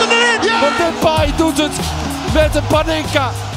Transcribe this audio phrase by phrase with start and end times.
[0.00, 0.40] Komt erin.
[0.78, 1.72] Depay doet het
[2.32, 3.49] met de Panenka.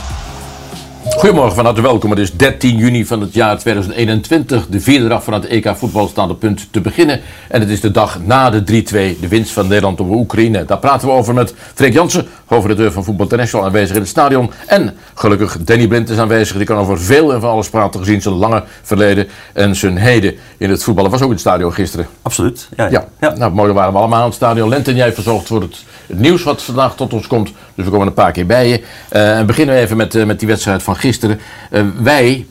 [1.17, 2.09] Goedemorgen, van harte welkom.
[2.09, 4.67] Het is 13 juni van het jaar 2021.
[4.67, 7.21] De vierde dag van het EK voetbal staat op punt te beginnen.
[7.47, 8.83] En het is de dag na de
[9.17, 10.65] 3-2, de winst van Nederland op Oekraïne.
[10.65, 14.51] Daar praten we over met Freek Jansen, hoofdredacteur van Voetbal International, aanwezig in het stadion.
[14.67, 16.57] En gelukkig Danny Blind is aanwezig.
[16.57, 20.35] Die kan over veel en van alles praten, gezien zijn lange verleden en zijn heden
[20.57, 21.11] in het voetballen.
[21.11, 22.07] Was ook in het stadion gisteren.
[22.21, 22.69] Absoluut.
[22.75, 23.33] Ja, Ja, ja.
[23.37, 24.69] nou mooi waren we allemaal aan het stadion.
[24.69, 27.51] Lent en jij verzorgd voor het, het nieuws wat vandaag tot ons komt.
[27.75, 28.83] Dus we komen een paar keer bij je.
[29.09, 31.39] Eh, en beginnen we even met, eh, met die wedstrijd van gisteren.
[31.69, 32.47] Eh, wij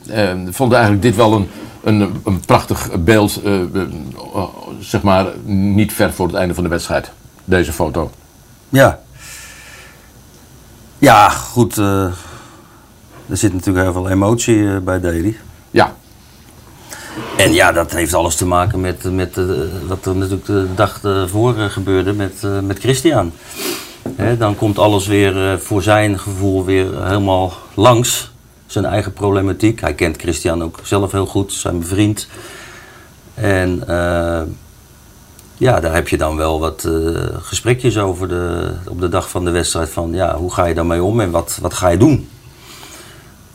[0.49, 1.49] vonden eigenlijk dit wel een,
[1.83, 3.41] een, een prachtig beeld.
[4.79, 7.11] zeg maar niet ver voor het einde van de wedstrijd.
[7.45, 8.11] Deze foto.
[8.69, 8.99] Ja,
[10.97, 11.77] Ja, goed.
[11.77, 12.13] er
[13.31, 15.37] zit natuurlijk heel veel emotie bij Deli.
[15.71, 15.95] Ja,
[17.37, 19.35] En ja, dat heeft alles te maken met, met
[19.87, 23.31] wat er natuurlijk de dag ervoor gebeurde met, met Christian.
[24.37, 28.31] Dan komt alles weer eh, voor zijn gevoel weer helemaal langs.
[28.65, 29.81] Zijn eigen problematiek.
[29.81, 32.27] Hij kent Christian ook zelf heel goed, zijn bevriend.
[33.33, 34.41] En eh,
[35.57, 36.93] ja, daar heb je dan wel wat eh,
[37.41, 39.89] gesprekjes over de, op de dag van de wedstrijd.
[39.89, 42.29] Van ja, hoe ga je daarmee om en wat, wat ga je doen?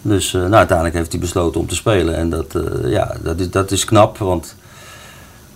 [0.02, 2.16] Dus nou, uiteindelijk heeft hij besloten om te spelen.
[2.16, 4.54] En dat, ja, dat, is, dat is knap, want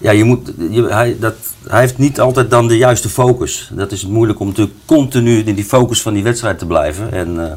[0.02, 1.34] ja, je moet, je, hij, dat,
[1.68, 3.70] hij heeft niet altijd dan de juiste focus.
[3.72, 7.12] Dat is het moeilijk om natuurlijk continu in die focus van die wedstrijd te blijven.
[7.12, 7.52] En, eh,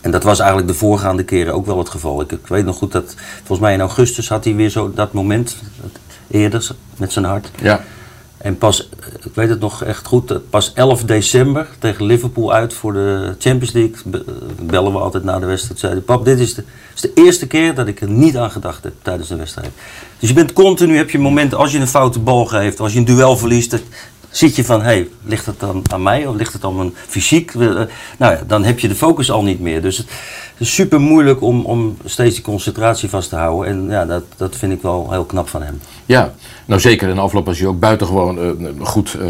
[0.00, 2.20] en dat was eigenlijk de voorgaande keren ook wel het geval.
[2.20, 5.56] Ik, weet nog goed dat, volgens mij in augustus had hij weer zo dat moment,
[6.30, 7.50] eerder met zijn hart.
[7.62, 7.80] ja.
[8.44, 8.88] En pas,
[9.24, 13.34] ik weet het nog echt goed, eh, pas 11 december tegen Liverpool uit voor de
[13.38, 13.96] Champions League.
[14.12, 14.20] eh,
[14.62, 15.78] Bellen we altijd na de wedstrijd.
[15.78, 18.84] Zeiden, pap, dit is de, is de eerste keer dat ik er niet aan gedacht
[18.84, 19.70] heb tijdens de wedstrijd.
[20.18, 22.98] Dus je bent continu, heb je momenten, als je een foute bal geeft, als je
[22.98, 23.80] een duel verliest, dan
[24.36, 26.94] zit je van, hé, hey, ligt het dan aan mij of ligt het aan mijn
[27.06, 27.54] fysiek?
[27.54, 27.86] Eh, Nou
[28.18, 29.82] ja, dan heb je de focus al niet meer.
[29.82, 30.06] Dus het
[30.58, 33.72] is super moeilijk om, om steeds die concentratie vast te houden.
[33.72, 35.80] En ja, dat, dat vind ik wel heel knap van hem.
[36.06, 36.32] Ja,
[36.64, 37.08] nou zeker.
[37.08, 39.26] In de afloop was hij ook buitengewoon eh, goed eh,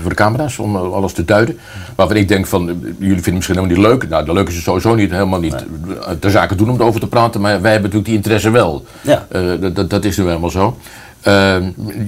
[0.00, 1.58] voor de camera's om alles te duiden.
[1.96, 4.08] Waarvan ik denk van, jullie vinden het misschien helemaal niet leuk.
[4.08, 7.00] Nou, de leuk is het sowieso niet, helemaal niet eh, ter zake doen om erover
[7.00, 7.40] te praten.
[7.40, 8.84] Maar wij hebben natuurlijk die interesse wel.
[9.00, 9.26] Ja.
[9.72, 10.76] Dat, dat is nu helemaal zo.
[11.24, 11.56] Eh,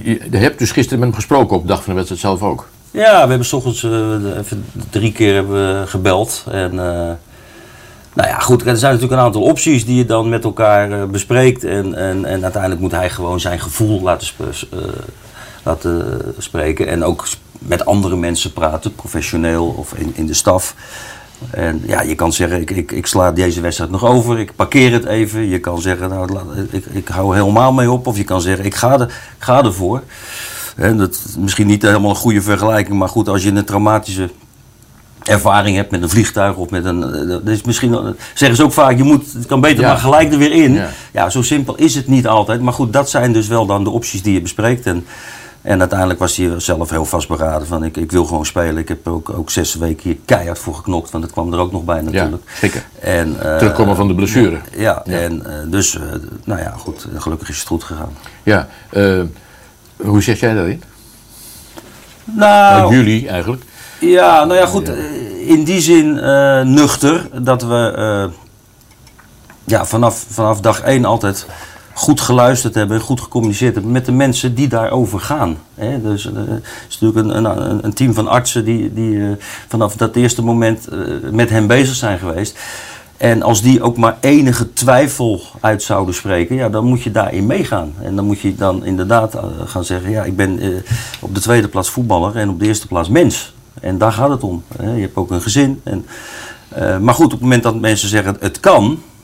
[0.03, 2.67] je, hebt dus gisteren met hem gesproken op de dag van de wedstrijd zelf ook.
[2.91, 4.15] Ja, we hebben s ochtends eh,
[4.89, 6.43] drie keer hebben gebeld.
[6.51, 7.11] En eh,
[8.13, 11.03] nou ja, goed, er zijn natuurlijk een aantal opties die je dan met elkaar eh,
[11.05, 11.63] bespreekt.
[11.63, 14.27] En, en, en uiteindelijk moet hij gewoon zijn gevoel laten,
[15.63, 16.87] laten spreken.
[16.87, 20.75] En ook met andere mensen praten, professioneel of in, in de staf.
[21.51, 24.91] En ja, je kan zeggen, ik, ik, ik sla deze wedstrijd nog over, ik parkeer
[24.91, 25.49] het even.
[25.49, 26.29] Je kan zeggen, nou,
[26.71, 28.07] ik, ik hou helemaal mee op.
[28.07, 29.01] Of je kan zeggen, ik ga, er,
[29.37, 30.01] ik ga ervoor.
[30.75, 34.29] En dat is misschien niet helemaal een goede vergelijking, maar goed, als je een traumatische
[35.23, 37.03] ervaring hebt met een vliegtuig of met een.
[37.03, 39.87] eh, Dat is misschien, zeggen ze ook vaak, je moet, het kan beter Ja.
[39.87, 40.73] maar gelijk er weer in.
[40.73, 40.89] Ja.
[41.13, 41.29] Ja.
[41.29, 42.61] zo simpel is het niet altijd.
[42.61, 44.85] Maar goed, dat zijn dus wel dan de opties die je bespreekt.
[44.85, 45.05] En,
[45.67, 48.77] en uiteindelijk was hij zelf heel vastberaden van ik, ik wil gewoon spelen.
[48.77, 51.71] Ik heb ook, ook zes weken hier keihard voor geknokt, want dat kwam er ook
[51.71, 52.43] nog bij natuurlijk.
[52.59, 52.85] zeker.
[52.99, 54.59] En, eh, Terugkomen van de blessure.
[54.77, 56.01] Ja, en eh, dus, eh,
[56.43, 58.13] nou ja, goed, gelukkig is het goed gegaan.
[58.43, 58.67] Ja,
[59.95, 60.83] hoe zet jij daarin?
[62.23, 63.63] Nou, Nou, jullie eigenlijk.
[63.99, 64.91] Ja, nou ja, goed.
[65.45, 66.13] In die zin
[66.73, 68.29] nuchter dat we
[69.63, 71.45] ja, vanaf, vanaf dag één altijd
[71.97, 75.57] goed geluisterd hebben en goed gecommuniceerd hebben met de mensen die daarover gaan.
[75.75, 76.01] Hè?
[76.01, 79.29] Dus eh, het is natuurlijk een, een, een team van artsen die, die eh,
[79.67, 80.99] vanaf dat eerste moment eh,
[81.31, 82.59] met hem bezig zijn geweest.
[83.17, 87.45] En als die ook maar enige twijfel uit zouden spreken, ja, dan moet je daarin
[87.45, 87.93] meegaan.
[88.01, 90.69] En dan moet je dan inderdaad eh, gaan zeggen, ja, ik ben eh,
[91.19, 93.53] op de tweede plaats voetballer en op de eerste plaats mens.
[93.81, 94.63] En daar gaat het om.
[94.79, 95.81] Je hebt ook een gezin.
[95.83, 96.05] En,
[96.69, 99.16] eh, maar goed, op het moment dat mensen zeggen het kan, eh,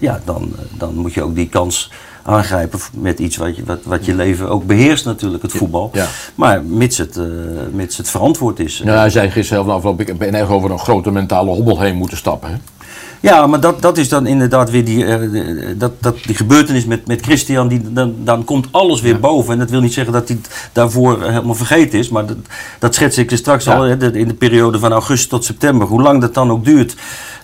[0.00, 1.90] ja, dan, dan moet je ook die kans
[2.24, 5.90] aangrijpen met iets wat je, wat, wat je leven ook beheerst natuurlijk, het voetbal.
[5.92, 6.06] Ja.
[6.34, 7.24] Maar mits het, eh,
[7.72, 8.82] mits het verantwoord is.
[8.84, 11.96] Nou, hij zei gisteren zelf afloop, ik ben echt over een grote mentale hobbel heen
[11.96, 12.50] moeten stappen.
[12.50, 12.56] Hè?
[13.20, 15.20] Ja, maar dat, dat is dan inderdaad weer die, eh,
[15.76, 17.68] dat, dat, die gebeurtenis met, met Christian.
[17.68, 19.52] Die, dan, dan komt alles weer boven.
[19.52, 20.38] En dat wil niet zeggen dat hij
[20.72, 22.08] daarvoor helemaal vergeten is.
[22.08, 22.36] Maar dat,
[22.78, 23.74] dat schets ik er straks Ja.
[23.74, 23.82] al.
[23.82, 25.86] Hè, in de periode van augustus tot september.
[25.86, 26.96] Hoe lang dat dan ook duurt.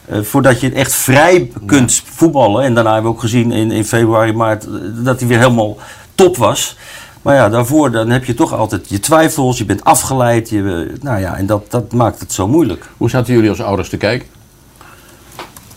[0.07, 2.65] Eh, voordat je echt vrij kunt voetballen.
[2.65, 4.65] En daarna hebben we ook gezien in, in februari, maart.
[4.65, 4.71] eh,
[5.05, 5.77] dat hij weer helemaal
[6.15, 6.77] top was.
[7.23, 9.59] Maar ja, daarvoor dan heb je toch altijd je twijfels.
[9.59, 10.49] Je bent afgeleid.
[10.49, 12.89] Je, nou ja, en dat, dat maakt het zo moeilijk.
[12.97, 14.29] Hoe zaten jullie als ouders te kijken?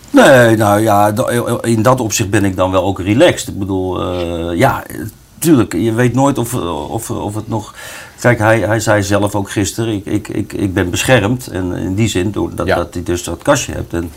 [0.10, 1.30] Nee, nou ja, da-
[1.62, 3.48] in dat opzicht ben ik dan wel ook relaxed.
[3.48, 4.84] Ik bedoel, eh, ja,
[5.40, 6.54] tuurlijk, je weet nooit of,
[6.90, 7.74] of, of het nog...
[8.24, 11.48] Kijk, hij, hij zei zelf ook gisteren, ik, ik, ik, ik ben beschermd.
[11.48, 12.76] En in die zin, doordat Ja.
[12.76, 13.94] dat hij dus dat kastje hebt.
[13.94, 14.12] En,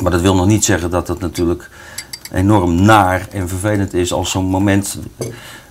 [0.00, 1.70] maar dat wil nog niet zeggen dat het natuurlijk
[2.32, 4.98] enorm naar en vervelend is als zo'n moment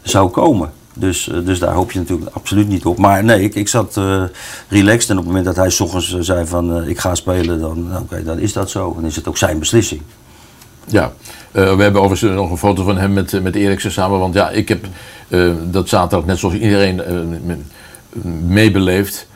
[0.01, 0.71] zou komen.
[0.94, 2.97] Dus, eh, dus daar hoop je natuurlijk absoluut niet op.
[2.97, 4.24] Maar nee, ik, ik zat eh,
[4.68, 7.59] relaxed en op het moment dat hij s ochtends eh, zei van ik ga spelen,
[7.59, 8.94] dan, nou, oké, dan is dat zo.
[8.95, 10.01] Dan is het ook zijn beslissing.
[10.88, 11.12] Ja,
[11.51, 14.19] Eh, we hebben overigens nog een foto van hem met, eh, met Eriksen samen.
[14.19, 14.85] Want ja, ik heb
[15.27, 16.95] eh, dat zaterdag net zoals iedereen
[17.45, 17.57] me-
[18.47, 19.27] meebeleefd.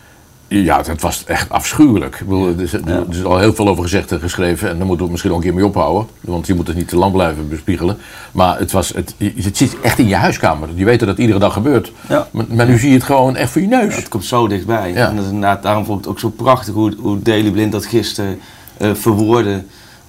[0.47, 2.15] Ja, het was echt afschuwelijk.
[2.19, 4.69] Ik bedoel, er, is, er is al heel veel over gezegd en geschreven.
[4.69, 6.07] En daar moeten we misschien ook een keer mee ophouden.
[6.21, 7.97] Want je moet het niet te lang blijven bespiegelen.
[8.31, 10.69] Maar het, was, het, het zit echt in je huiskamer.
[10.75, 11.91] Je weet dat het iedere dag gebeurt.
[12.09, 12.27] Ja.
[12.31, 13.95] Maar, maar nu zie je het gewoon echt voor je neus.
[13.95, 14.91] Het komt zo dichtbij.
[14.93, 15.09] Ja.
[15.09, 17.71] En dat is inderdaad, daarom vond ik het ook zo prachtig hoe, hoe Daily Blind
[17.71, 18.39] dat gisteren
[18.77, 19.63] verwoordde.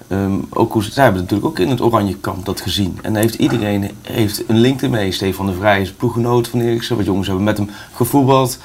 [0.09, 2.99] Ehm, ook hoe ze, zij hebben natuurlijk ook in het oranje kamp dat gezien.
[3.01, 5.11] En heeft iedereen heeft een link ermee.
[5.11, 6.95] Stefan de Vrij is ploeggenoot van Eriksen.
[6.95, 8.57] Wat jongens hebben met hem gevoetbald.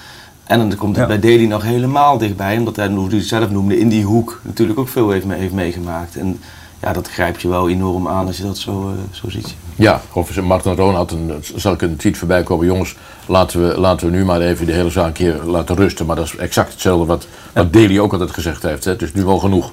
[0.44, 1.18] En dan komt het Ja.
[1.18, 2.58] bij Daly nog helemaal dichtbij.
[2.58, 5.38] Omdat hij, hoe hij het zelf noemde, in die hoek natuurlijk ook veel heeft, mee-
[5.38, 6.16] heeft meegemaakt.
[6.16, 6.40] En
[6.80, 9.54] ja, dat grijpt je wel enorm aan als je dat zo, eh, zo ziet.
[9.76, 12.66] Ja, of Martin Roon had een, zal ik een tweet voorbij komen.
[12.66, 16.06] Jongens, laten we, laten we nu maar even de hele zaak keer laten rusten.
[16.06, 18.84] Maar dat is exact hetzelfde wat, wat Daly ook altijd gezegd heeft.
[18.84, 18.90] Hè.
[18.90, 19.70] Het is nu wel genoeg.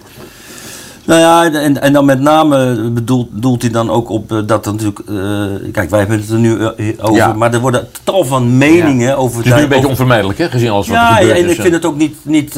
[1.06, 4.66] Nou ja, en, en dan met name bedoelt, doelt hij dan ook op eh, dat
[4.66, 5.00] er natuurlijk...
[5.10, 7.34] eh, kijk, wij hebben het er nu eh, over, Ja.
[7.34, 9.38] maar er worden tal van meningen over...
[9.38, 11.52] Het is nu een beetje onvermijdelijk, hè, gezien alles wat er Ja, en is.
[11.56, 12.54] ik vind het ook niet, niet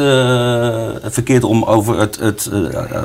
[1.03, 2.49] verkeerd om over het, het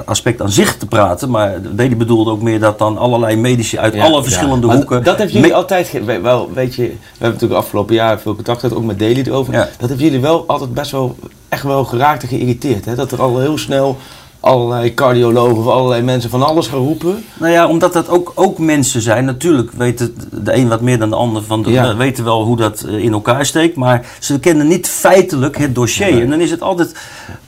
[0.04, 1.30] aspect aan zich te praten.
[1.30, 4.04] Maar Deli bedoelde ook meer dat dan allerlei medici uit Ja.
[4.04, 5.04] alle verschillende hoeken...
[5.04, 8.76] Dat hebben jullie altijd, wel, weet je, we hebben natuurlijk afgelopen jaar veel contact gehad,
[8.76, 9.52] ook met Daily erover.
[9.54, 9.68] Ja.
[9.78, 11.16] Dat hebben jullie wel altijd best wel,
[11.48, 12.84] echt wel geraakt en geïrriteerd.
[12.84, 12.94] Hè?
[12.94, 13.96] Dat er al heel snel
[14.40, 17.24] allerlei cardiologen of allerlei mensen van alles gaan roepen.
[17.38, 19.24] Nou ja, omdat dat ook, ook mensen zijn.
[19.24, 21.96] Natuurlijk weten de een wat meer dan de ander van de, Ja.
[21.96, 23.76] weten wel hoe dat eh, in elkaar steekt.
[23.76, 26.20] Maar ze kennen niet feitelijk het dossier.
[26.22, 26.94] En dan is het altijd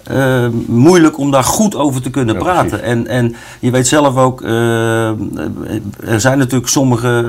[0.03, 2.69] eh, moeilijk om daar goed over te kunnen Ja, praten.
[2.69, 2.87] precies.
[2.87, 5.09] En, en je weet zelf ook, eh,
[6.05, 7.25] er zijn natuurlijk sommige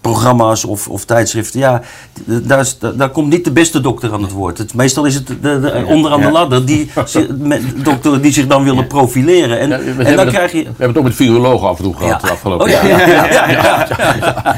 [0.00, 1.60] programma's of, of tijdschriften.
[1.60, 1.82] Ja,
[2.24, 4.58] daar, is, daar, komt niet de beste dokter aan het woord.
[4.58, 6.90] Het, meestal is het de, de, onderaan de ladder die,
[7.82, 9.58] doktoren die zich dan willen profileren.
[9.60, 10.58] En, Ja, en dan het, krijg je...
[10.58, 13.08] we hebben het ook met virologen af en toe gehad de afgelopen Oh, ja, jaar.
[13.08, 14.56] ja, ja, ja, ja.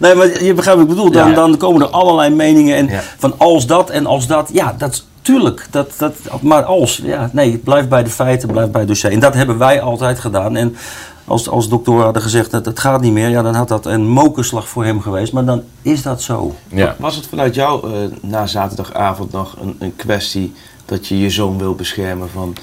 [0.00, 1.10] Nee, maar je begrijpt wat ik bedoel.
[1.10, 1.34] Dan, Ja.
[1.34, 3.00] dan komen er allerlei meningen en Ja.
[3.18, 4.50] van als dat en als dat.
[4.52, 5.66] Ja, dat is tuurlijk.
[5.70, 7.00] Dat, dat, maar als.
[7.04, 9.10] Ja, nee, blijf bij de feiten, blijf bij het dossier.
[9.12, 10.56] En dat hebben wij altijd gedaan.
[10.56, 10.76] En
[11.24, 14.08] als, als doktoren hadden gezegd dat het gaat niet meer, ja, dan had dat een
[14.08, 15.32] mokerslag voor hem geweest.
[15.32, 16.54] Maar dan is dat zo.
[16.68, 16.94] Ja.
[16.98, 20.52] Was het vanuit jou eh, na zaterdagavond nog een, een kwestie
[20.84, 22.54] dat je je zoon wil beschermen van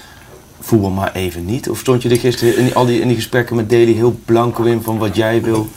[0.64, 1.70] voetbal maar even niet?
[1.70, 4.20] Of stond je er gisteren in die, al die, in die gesprekken met Daly heel
[4.26, 5.68] blanco in van wat jij wil?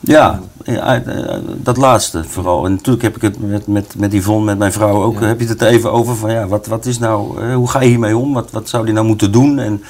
[0.00, 0.94] Ja, eh,
[1.56, 2.64] dat laatste vooral.
[2.64, 5.26] En natuurlijk heb ik het met, met, met Yvonne, met mijn vrouw ook, Ja.
[5.26, 7.80] heb je het er even over van ja, wat, wat is nou, eh, hoe ga
[7.80, 8.32] je hiermee om?
[8.32, 9.58] Wat, wat zou hij nou moeten doen?
[9.58, 9.82] En,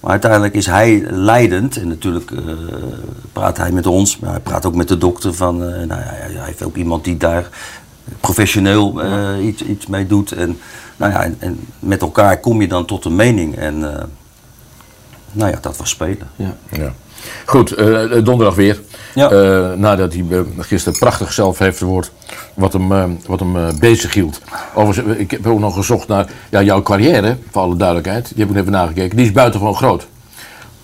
[0.00, 2.38] maar uiteindelijk is hij leidend en natuurlijk eh,
[3.32, 6.06] praat hij met ons, maar hij praat ook met de dokter van, eh, nou ja,
[6.06, 7.48] hij heeft ook iemand die daar
[8.20, 10.32] professioneel eh, iets, iets mee doet.
[10.32, 10.58] En,
[10.96, 14.04] nou ja, en, en met elkaar kom je dan tot een mening en eh,
[15.32, 16.28] nou ja, dat was spelen.
[16.36, 16.56] Ja.
[16.70, 16.92] Ja.
[17.44, 18.80] Goed, eh, donderdag weer.
[19.14, 19.30] Ja.
[19.30, 20.24] Eh, nadat hij
[20.58, 22.12] gisteren prachtig zelf heeft verwoord
[22.54, 24.40] wat hem, wat hem bezig hield.
[24.74, 28.28] Overigens, ik heb ook nog gezocht naar ja, jouw carrière, voor alle duidelijkheid.
[28.34, 29.16] Die heb ik even nagekeken.
[29.16, 30.06] Die is buitengewoon groot.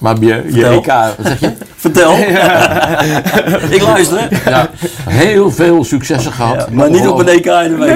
[0.03, 0.73] Maar je, je Vertel.
[0.73, 1.53] EK, wat zeg je?
[1.83, 2.13] Vertel.
[3.77, 4.29] ik luister.
[4.49, 4.71] Ja,
[5.09, 6.55] heel veel successen gehad.
[6.57, 7.95] Ja, maar niet op een EK in de week.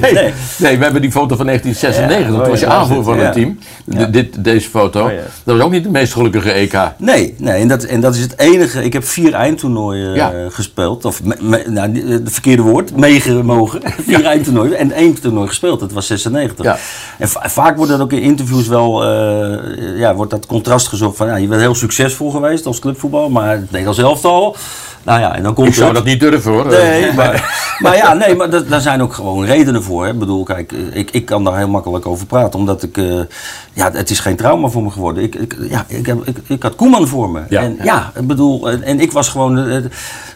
[0.00, 0.32] Nee, nee.
[0.56, 2.26] nee, we hebben die foto van 1996.
[2.42, 3.58] Toen was je ja, aanvoerder van het team.
[3.84, 5.00] De- dit, deze foto.
[5.04, 5.10] Oh.
[5.44, 6.78] Dat was ook niet de meest gelukkige EK.
[6.98, 8.84] Nee, nee en, dat, en dat is het enige.
[8.84, 11.04] Ik heb vier eindtoernooien eh, gespeeld.
[11.04, 13.80] Of me, me- nou, niet- het verkeerde woord, meegemogen.
[14.06, 15.80] vier eindtoernooien en één toernooi gespeeld.
[15.80, 16.64] Dat was 96.
[16.64, 16.76] Ja.
[17.18, 21.16] En va- vaak wordt dat ook in interviews wel, eh, ja, wordt dat contrast gezocht
[21.26, 24.56] je bent heel succesvol geweest als clubvoetbal, maar het Nederlands elftal,
[25.04, 25.96] Nou ja, en dan komt Ik zou het.
[25.96, 26.66] dat niet durven hoor.
[26.66, 30.04] Nee, maar, maar ja, nee, maar dat- daar zijn ook gewoon redenen voor.
[30.04, 30.10] Hè.
[30.10, 33.04] Ik bedoel, kijk, eh, ik, ik kan daar heel makkelijk over praten, omdat ik, eh,
[33.72, 35.22] ja, het is geen trauma voor me geworden.
[35.22, 37.40] Ik, ik, ja, ik, heb, ik, ik had Koeman voor me.
[37.48, 37.60] Ja.
[37.62, 39.88] En ja, ik bedoel, en, en ik was gewoon de,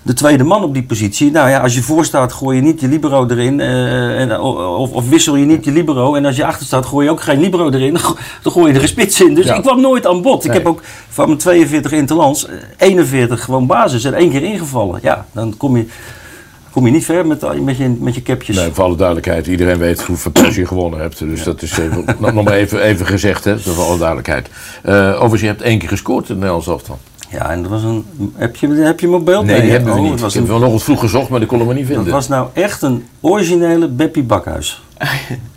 [0.02, 1.30] de tweede man op die positie.
[1.30, 4.92] Nou ja, als je voor staat, gooi je niet je libero erin, eh, en, of,
[4.92, 6.14] of wissel je niet je libero.
[6.14, 8.68] En als je achter staat, gooi je ook geen libero erin, dan go- dan gooi
[8.70, 9.34] je er een spits in.
[9.34, 9.54] Dus Ja.
[9.54, 10.44] ik kwam nooit aan bod.
[10.44, 14.98] Ik heb ook van mijn 42 interlands, eh, 41 gewoon basis en één keer ingevallen.
[15.02, 15.86] Ja, dan kom je,
[16.70, 18.56] kom je niet ver met, met, je, met je capjes.
[18.56, 21.18] Nee, voor alle duidelijkheid, iedereen weet hoeveel prijs je gewonnen hebt.
[21.18, 24.48] Dus dat is even, nog maar even, even gezegd, hè, voor alle duidelijkheid.
[24.82, 26.82] Eh overigens, je hebt één keer gescoord in het Nederlands.
[27.30, 28.04] Ja, en dat was een.
[28.34, 29.44] Heb je, heb je op beeld?
[29.44, 30.20] Nee, die hebben we Oh, niet.
[30.20, 32.12] Ik heb een, wel nog eens vroeg gezocht, maar die kon hem niet dat vinden.
[32.12, 34.82] was nou echt een originele Beppie Bakhuis.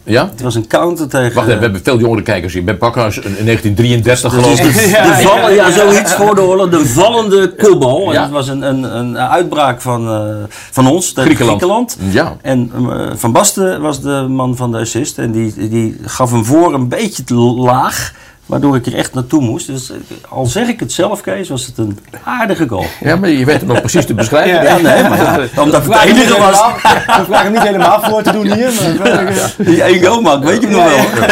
[0.04, 0.30] Ja?
[0.32, 1.34] Het was een counter tegen.
[1.34, 2.64] Wacht even, we hebben veel jongere kijkers hier.
[2.64, 4.74] Ben Bakhuis in 1933 Dus geloof ik.
[4.76, 6.70] de vallen, ja, zoiets voor de oorlog.
[6.70, 8.08] De vallende kopbal.
[8.08, 8.22] En Ja.
[8.22, 10.26] het was een, een, een uitbraak van, eh,
[10.72, 11.60] van ons tegen Griekenland.
[11.62, 11.98] Griekenland.
[12.14, 12.38] Ja.
[12.42, 15.18] En eh, Van Basten was de man van de assist.
[15.18, 18.14] En die, die gaf hem voor een beetje te laag.
[18.52, 19.68] Waardoor ik er echt naartoe moest.
[19.68, 19.98] Dus eh,
[20.30, 22.86] al zeg ik het zelf, Kees, was het een aardige goal.
[23.00, 24.64] Ja, maar je weet hem nog precies te beschrijven.
[24.64, 26.60] Ja, nee, maar ja, omdat het enige was
[27.20, 28.72] Ik vraag hem niet helemaal voor te doen hier.
[29.04, 31.28] Maar die één goal maakt, weet je hem nog wel.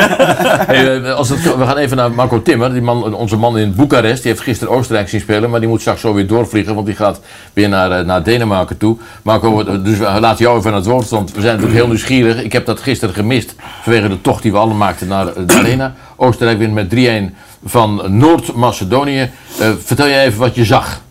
[0.66, 3.76] Hey, eh, als het, we gaan even naar Marco Timmer, die man, onze man in
[3.76, 4.24] Boekarest.
[4.24, 6.96] Die heeft gisteren Oostenrijk zien spelen, maar die moet straks zo weer doorvliegen, want die
[6.96, 7.20] gaat
[7.54, 8.98] weer naar, eh, naar Denemarken toe.
[9.22, 12.44] Marco, dus we laten jou even aan het woord, want we zijn natuurlijk heel nieuwsgierig.
[12.44, 15.94] Ik heb dat gisteren gemist, vanwege de tocht die we alle maakten naar de arena.
[16.20, 19.32] Oostenrijk wint met 3-1 van Noord-Macedonië.
[19.60, 21.02] Eh, vertel jij even wat je zag.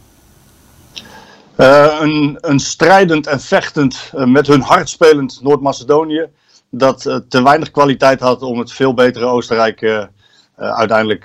[1.57, 6.27] Eh, een, een strijdend en vechtend, eh, met hun hart spelend Noord-Macedonië.
[6.71, 10.09] Dat te weinig kwaliteit had om het veel betere Oostenrijk
[10.57, 11.25] uiteindelijk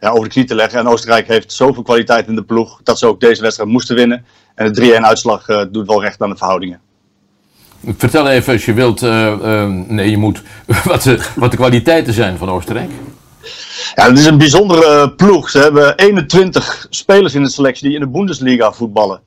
[0.00, 0.78] ja, over de knie te leggen.
[0.78, 4.24] En Oostenrijk heeft zoveel kwaliteit in de ploeg dat ze ook deze wedstrijd moesten winnen.
[4.54, 6.80] En de 3-1 uitslag doet wel recht aan de verhoudingen.
[7.96, 10.42] Vertel even als je wilt, eh, eh, nee je moet,
[10.84, 12.90] wat de, wat de kwaliteiten zijn van Oostenrijk.
[13.94, 15.50] Ja, het is een bijzondere eh, ploeg.
[15.50, 19.20] Ze hebben 21 spelers in de selectie die in de Bundesliga voetballen.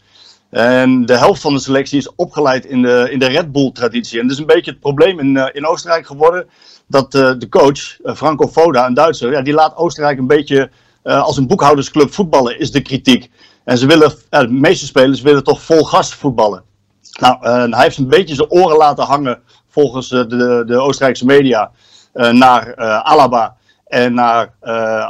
[0.49, 4.19] En de helft van de selectie is opgeleid in de, in de Red Bull-traditie.
[4.19, 6.47] En dat is een beetje het probleem in, eh, in Oostenrijk geworden.
[6.87, 10.69] Dat eh, de coach, eh, Franco Foda, een Duitser, ja, die laat Oostenrijk een beetje
[11.03, 13.29] eh, als een boekhoudersclub voetballen, is de kritiek.
[13.63, 16.63] En ze willen, de meeste spelers willen toch vol gas voetballen.
[17.11, 21.25] Nou, eh, hij heeft een beetje zijn oren laten hangen, volgens eh, de, de Oostenrijkse
[21.25, 21.71] media,
[22.13, 24.53] eh, naar Alaba en naar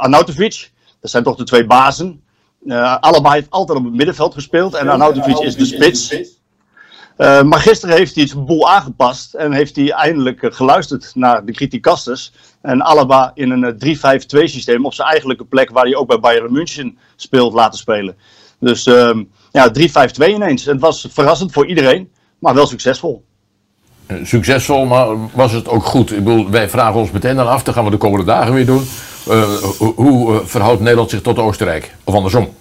[0.00, 0.72] Arnautovic.
[1.00, 2.22] Dat zijn toch de twee bazen.
[3.00, 6.16] Alaba heeft altijd op het middenveld gespeeld en Arnautovic is de spits.
[7.16, 12.32] Maar gisteren heeft hij het boel aangepast en heeft hij eindelijk geluisterd naar de criticasters.
[12.60, 16.20] En Alaba in een eh, 3-5-2 systeem op zijn eigenlijke plek waar hij ook bij
[16.20, 18.16] Bayern München speelt laten spelen.
[18.60, 20.64] Dus ehm, ja, 3-5-2 ineens.
[20.64, 23.24] Het was verrassend voor iedereen, maar wel succesvol.
[24.06, 26.12] Eh, Succesvol, maar was het ook goed?
[26.12, 28.66] Ik bedoel, wij vragen ons meteen dan af, dat gaan we de komende dagen weer
[28.66, 28.86] doen.
[29.28, 29.52] Eh,
[29.94, 31.94] hoe eh, verhoudt Nederland zich tot Oostenrijk?
[32.04, 32.54] Of andersom?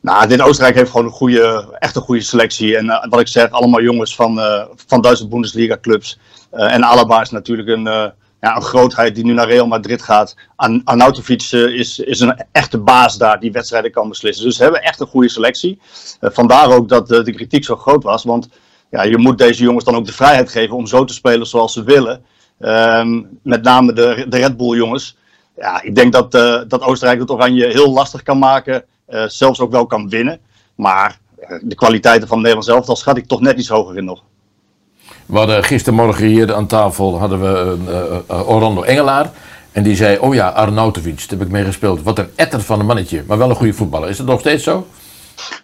[0.00, 2.76] Nou, dit Oostenrijk heeft gewoon een goede, echt een goede selectie.
[2.76, 6.18] En wat ik zeg, allemaal jongens van, eh, van Duitse Bundesliga clubs.
[6.50, 10.36] En Alaba is natuurlijk een, ja, een grootheid die nu naar Real Madrid gaat.
[10.56, 14.44] An Arnautovic eh, is, is een echte baas daar die wedstrijden kan beslissen.
[14.44, 15.80] Dus ze hebben echt een goede selectie.
[16.20, 18.24] Eh, vandaar ook dat eh, de kritiek zo groot was.
[18.24, 18.48] Want
[18.90, 21.72] ja, je moet deze jongens dan ook de vrijheid geven om zo te spelen zoals
[21.72, 22.24] ze willen.
[22.60, 25.16] Ehm, met name de, de Red Bull jongens.
[25.56, 28.84] Ja, ik denk dat, eh, dat Oostenrijk het Oranje heel lastig kan maken.
[29.26, 30.40] zelfs ook wel kan winnen.
[30.74, 31.18] Maar
[31.60, 34.22] de kwaliteiten van Nederland zelf, daar schat ik toch net iets hoger in nog.
[35.26, 39.30] We hadden gistermorgen hier aan tafel hadden we eh, eh, Orlando Engelaar.
[39.72, 42.02] En die zei, oh ja, Arnautovic, daar heb ik mee gespeeld.
[42.02, 44.08] Wat een etter van een mannetje, maar wel een goede voetballer.
[44.08, 44.86] Is dat nog steeds zo?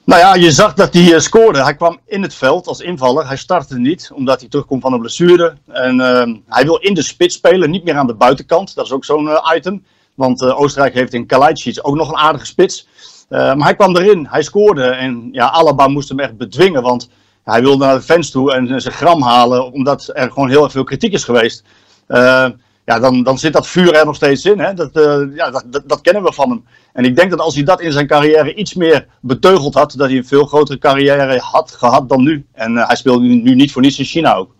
[0.04, 1.62] Nou ja, je zag dat hij eh, scoorde.
[1.62, 3.26] Hij kwam in het veld als invaller.
[3.26, 5.56] Hij startte niet, omdat hij terugkomt van een blessure.
[5.66, 8.74] En ehm, hij wil in de spits spelen, niet meer aan de buitenkant.
[8.74, 9.84] Dat is ook zo'n item.
[10.14, 12.86] Want Oostenrijk heeft in Kalajdzic ook nog een aardige spits.
[13.28, 14.84] Maar hij kwam erin, hij scoorde.
[14.84, 17.08] En ja, Alaba moest hem echt bedwingen, want
[17.44, 20.72] hij wilde naar de fans toe en zijn gram halen, omdat er gewoon heel erg
[20.72, 21.64] veel kritiek is geweest.
[22.06, 22.46] Eh,
[22.84, 24.58] ja, dan, dan zit dat vuur er nog steeds in.
[24.58, 24.74] Hè?
[24.74, 26.64] Dat, eh, ja, dat, dat, kennen we van hem.
[26.92, 30.08] En ik denk dat als hij dat in zijn carrière iets meer beteugeld had, dat
[30.08, 32.46] hij een veel grotere carrière had gehad dan nu.
[32.52, 34.54] En eh, hij speelt nu, niet voor niets in China ook.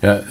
[0.00, 0.22] Ja,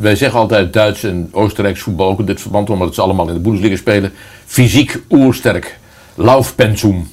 [0.00, 3.34] wij zeggen altijd Duits en Oostenrijks voetbal ook in dit verband, omdat ze allemaal in
[3.34, 4.12] de Bundesliga spelen.
[4.44, 5.78] Fysiek oersterk.
[6.14, 7.08] Laufpensum.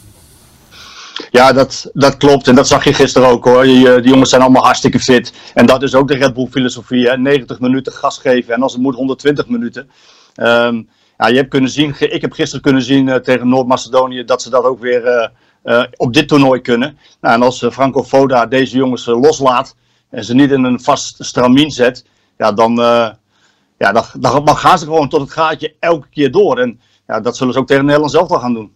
[1.32, 2.48] Ja, dat, dat klopt.
[2.48, 3.63] En dat zag je gisteren ook hoor.
[3.63, 5.34] Die, jongens zijn allemaal hartstikke fit.
[5.53, 7.08] En dat is ook de Red Bull filosofie.
[7.08, 7.18] Hè?
[7.18, 8.53] 90 minuten gas geven.
[8.53, 9.89] En als het moet 120 minuten.
[10.36, 10.82] Ehm,
[11.18, 14.50] ja, je hebt kunnen zien, ik heb gisteren kunnen zien eh, tegen Noord-Macedonië dat ze
[14.50, 15.30] dat ook weer, eh,
[15.63, 16.98] eh, op dit toernooi kunnen.
[17.22, 19.75] Nou, en als Franco Foda deze jongens loslaat
[20.10, 22.06] en ze niet in een vast stramien zet,
[22.38, 22.75] ja, dan,
[23.77, 26.60] ja, dan, dan, dan gaan ze gewoon tot het gaatje elke keer door.
[26.60, 28.72] En ja, dat zullen ze ook tegen Nederland zelf wel gaan doen.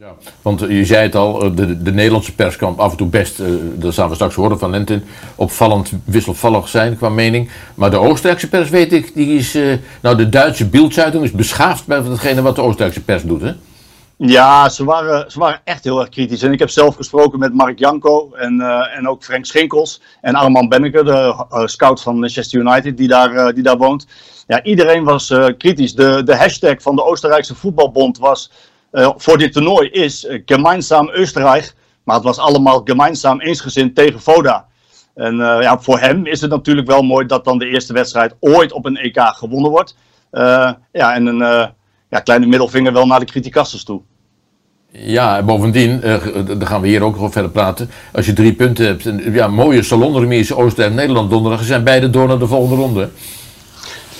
[0.00, 3.06] Ja, want je zei het al, eh, de, de Nederlandse pers kan af en toe
[3.06, 5.04] best, eh, dat gaan we straks horen van Lentin,
[5.34, 7.50] opvallend wisselvallig zijn qua mening.
[7.74, 11.86] Maar de Oostenrijkse pers, weet ik, die is, eh, nou de Duitse Bildzeitung is beschaafd
[11.86, 13.52] bij datgene wat de Oostenrijkse pers doet, hè?
[14.16, 16.42] Ja, ze waren, ze waren echt heel erg kritisch.
[16.42, 20.34] En ik heb zelf gesproken met Mark Janko en, eh, en ook Frank Schinkels en
[20.34, 24.06] Arman Benneke, de eh, scout van Manchester United, die daar, eh, die daar woont.
[24.50, 25.94] Ja, iedereen was eh, kritisch.
[25.94, 31.10] De, de hashtag van de Oostenrijkse voetbalbond was eh, voor dit toernooi is uh, Gemeinsam
[31.10, 31.74] Oostenrijk.
[32.04, 34.66] Maar het was allemaal gemeinsam eensgezind tegen Voda.
[35.14, 38.36] En eh, ja, voor hem is het natuurlijk wel mooi dat dan de eerste wedstrijd
[38.40, 39.96] ooit op een EK gewonnen wordt.
[40.30, 41.66] Eh, ja, en een eh,
[42.10, 44.00] ja, kleine middelvinger wel naar de criticasters toe.
[44.92, 46.24] Ja, en bovendien, eh,
[46.58, 47.90] daar gaan we hier ook nog over verder praten.
[48.12, 52.10] Als je drie punten hebt, en, ja, mooie salonremise Oostenrijk en Nederland donderdag, zijn beide
[52.10, 53.08] door naar de volgende ronde.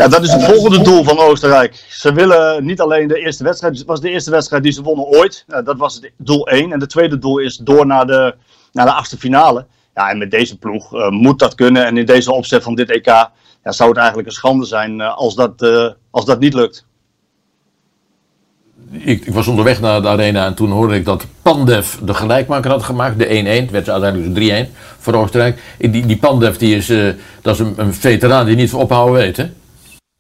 [0.00, 1.84] Ja, dat is het volgende doel van Oostenrijk.
[1.88, 5.06] Ze willen niet alleen de eerste wedstrijd, het was de eerste wedstrijd die ze wonnen
[5.06, 5.44] ooit.
[5.46, 6.72] Dat was het doel 1.
[6.72, 8.34] En de tweede doel is door naar de,
[8.72, 9.66] naar de achtste finale.
[9.94, 11.86] Ja, en met deze ploeg uh, moet dat kunnen.
[11.86, 15.16] En in deze opzet van dit EK ja, zou het eigenlijk een schande zijn uh,
[15.16, 16.86] als, dat, als dat niet lukt.
[18.90, 22.70] Ik, ik, was onderweg naar de arena en toen hoorde ik dat Pandev de gelijkmaker
[22.70, 23.28] had gemaakt, de 1-1.
[23.62, 25.62] Het werd uiteindelijk 3-1 voor Oostenrijk.
[25.78, 26.86] Die, die Pandev die is,
[27.42, 29.46] dat is een, een, veteraan die niet van ophouden weet, hè?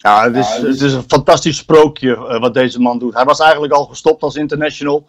[0.02, 3.14] Ja, het is, het is een fantastisch sprookje uh, wat deze man doet.
[3.14, 5.06] Hij was eigenlijk al gestopt als international.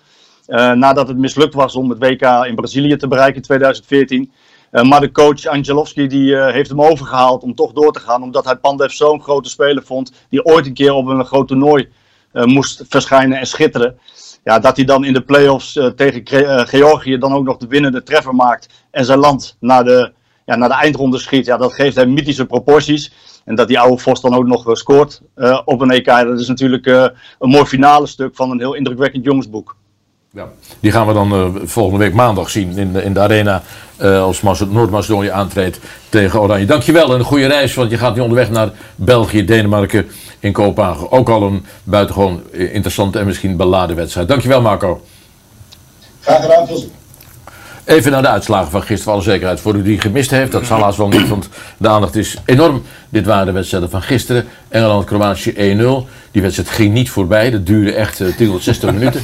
[0.47, 4.31] Uh, nadat het mislukt was om het WK in Brazilië te bereiken in 2014.
[4.71, 8.23] maar de coach Angelovski die, heeft hem overgehaald om toch door te gaan.
[8.23, 10.11] Omdat hij Pandev zo'n grote speler vond.
[10.29, 11.89] Die ooit een keer op een groot toernooi
[12.31, 13.99] moest verschijnen en schitteren.
[14.43, 16.21] Ja, dat hij dan in de play-offs tegen
[16.67, 18.67] Georgië dan ook nog de winnende treffer maakt.
[18.91, 20.11] En zijn land naar de,
[20.45, 21.45] ja, naar de eindronde schiet.
[21.45, 23.11] Ja, dat geeft hem mythische proporties.
[23.45, 25.21] En dat die oude Vos dan ook nog scoort
[25.65, 26.05] op een EK.
[26.05, 29.75] Dat is natuurlijk een mooi finale stuk van een heel indrukwekkend jongensboek.
[30.33, 33.61] Ja, die gaan we dan uh, volgende week maandag zien in de, in de arena
[34.01, 35.79] uh, als Noord-Macedonië aantreedt
[36.09, 36.65] tegen Oranje.
[36.65, 40.07] Dankjewel en een goede reis, want je gaat nu onderweg naar België, Denemarken
[40.39, 41.11] in Kopenhagen.
[41.11, 44.27] Ook al een buitengewoon interessante en misschien beladen wedstrijd.
[44.27, 45.01] Dankjewel Marco.
[46.21, 46.91] Graag gedaan, veel
[47.91, 49.59] Even naar de uitslagen van gisteren, voor alle zekerheid.
[49.59, 52.83] Voor u die gemist heeft, dat zal haast wel niet, want de aandacht is enorm.
[53.09, 54.45] Dit waren de wedstrijden van gisteren.
[54.69, 56.09] Engeland-Kroatië 1-0.
[56.31, 59.21] Die wedstrijd ging niet voorbij, dat duurde echt uh, 360 minuten.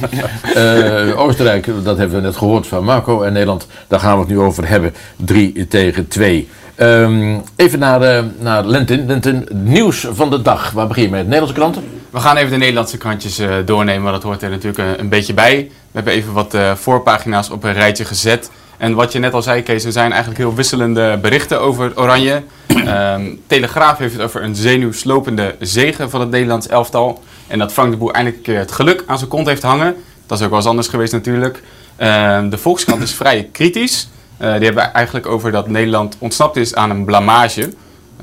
[0.56, 3.22] Uh, Oostenrijk, dat hebben we net gehoord van Marco.
[3.22, 4.94] En Nederland, daar gaan we het nu over hebben.
[5.16, 6.48] 3 tegen 2.
[6.80, 9.06] Um, even naar, uh, naar Lentin.
[9.06, 10.70] Lentin, nieuws van de dag.
[10.70, 11.22] Waar begin je met?
[11.22, 11.84] Nederlandse kranten?
[12.10, 15.08] We gaan even de Nederlandse krantjes uh, doornemen, want dat hoort er natuurlijk een, een,
[15.08, 15.56] beetje bij.
[15.68, 18.50] We hebben even wat uh, voorpagina's op een rijtje gezet.
[18.78, 22.42] En wat je net al zei, Kees, er zijn eigenlijk heel wisselende berichten over Oranje.
[22.66, 27.22] Um, Telegraaf heeft het over een zenuwslopende zegen van het Nederlands elftal.
[27.46, 29.96] En dat Frank de Boer eindelijk het geluk aan zijn kont heeft hangen.
[30.26, 31.62] Dat is ook wel eens anders geweest natuurlijk.
[31.98, 34.08] Um, de Volkskrant is vrij kritisch.
[34.40, 37.72] Uh, die hebben eigenlijk over dat Nederland ontsnapt is aan een blamage.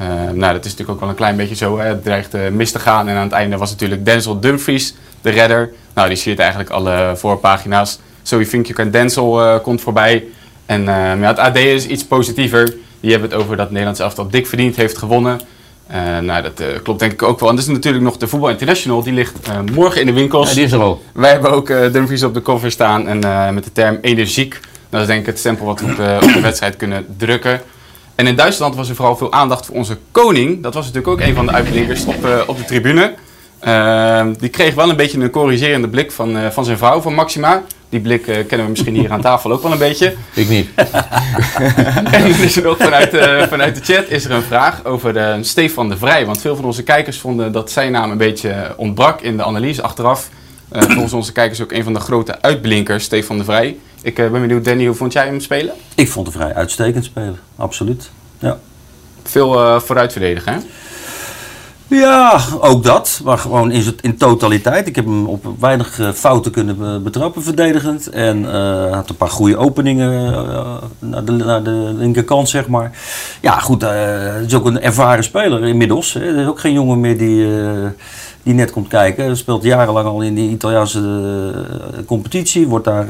[0.02, 1.78] Uh, nou, dat is natuurlijk ook wel een klein beetje zo.
[1.80, 1.86] Hè.
[1.86, 3.08] Het dreigt uh, mis te gaan.
[3.08, 5.74] En aan het einde was natuurlijk Denzel Dumfries, de redder.
[5.94, 8.00] Nou, die siert eigenlijk alle voorpagina's.
[8.24, 10.24] Think You Can Denzel uh, komt voorbij.
[10.66, 12.76] En ja, het AD is iets positiever.
[13.00, 15.40] Die hebben het over dat Nederlands elftal dik verdiend heeft gewonnen.
[16.22, 17.50] nou, dat klopt denk ik ook wel.
[17.50, 19.04] En is natuurlijk nog de Voetbal International.
[19.04, 19.34] Die ligt
[19.74, 20.50] morgen in de winkels.
[20.50, 21.02] Ja, die is er al.
[21.14, 23.08] Wij hebben ook Dumfries op de cover staan.
[23.08, 23.20] En
[23.54, 24.60] met de term energiek.
[24.90, 27.62] Dat is denk ik het stempel wat we op de, op de wedstrijd kunnen drukken.
[28.16, 30.64] En in Duitsland was er vooral veel aandacht voor onze koning.
[30.64, 33.14] Dat was natuurlijk ook een van de uitblinkers op, op de tribune.
[34.40, 37.64] Die kreeg wel een beetje een corrigerende blik van, van zijn vrouw, van Maxima.
[37.90, 40.14] Die blik uh, kennen we misschien hier aan tafel ook wel een beetje.
[40.34, 40.70] Ik niet.
[42.12, 43.10] en is er ook vanuit,
[43.50, 46.26] vanuit de chat is er een vraag over Stefan de Vrij.
[46.26, 49.82] Want veel van onze kijkers vonden dat zijn naam een beetje ontbrak in de analyse
[49.82, 50.30] achteraf.
[50.70, 53.78] volgens onze kijkers ook een van de grote uitblinkers, Stefan de Vrij.
[54.06, 55.74] Ik ben benieuwd, Danny, hoe vond jij hem spelen?
[55.96, 58.10] Ik vond hem vrij uitstekend spelen, absoluut.
[58.40, 58.60] Ja.
[59.24, 60.60] Veel uh, vooruit verdedigen, hè?
[61.88, 63.22] Ja, ook dat.
[63.24, 64.88] Maar gewoon in, in totaliteit.
[64.88, 68.10] Ik heb hem op weinig uh, fouten kunnen betrappen verdedigend.
[68.10, 70.32] En uh, had een paar goede openingen
[71.00, 72.92] naar, de, naar de linkerkant, zeg maar.
[73.42, 73.82] Ja, goed.
[73.82, 76.14] Het is ook een ervaren speler inmiddels.
[76.14, 76.20] Hè.
[76.20, 77.48] Er is ook geen jongen meer die
[78.46, 79.26] die net komt kijken.
[79.26, 83.08] Hij speelt jarenlang al in die Italiaanse uh, competitie, wordt daar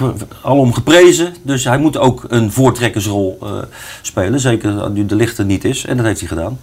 [0.00, 0.08] uh,
[0.42, 1.34] alom geprezen.
[1.42, 3.50] Dus hij moet ook een voortrekkersrol uh,
[4.00, 5.84] spelen, zeker nu de lichter niet is.
[5.84, 6.58] En dat heeft hij gedaan.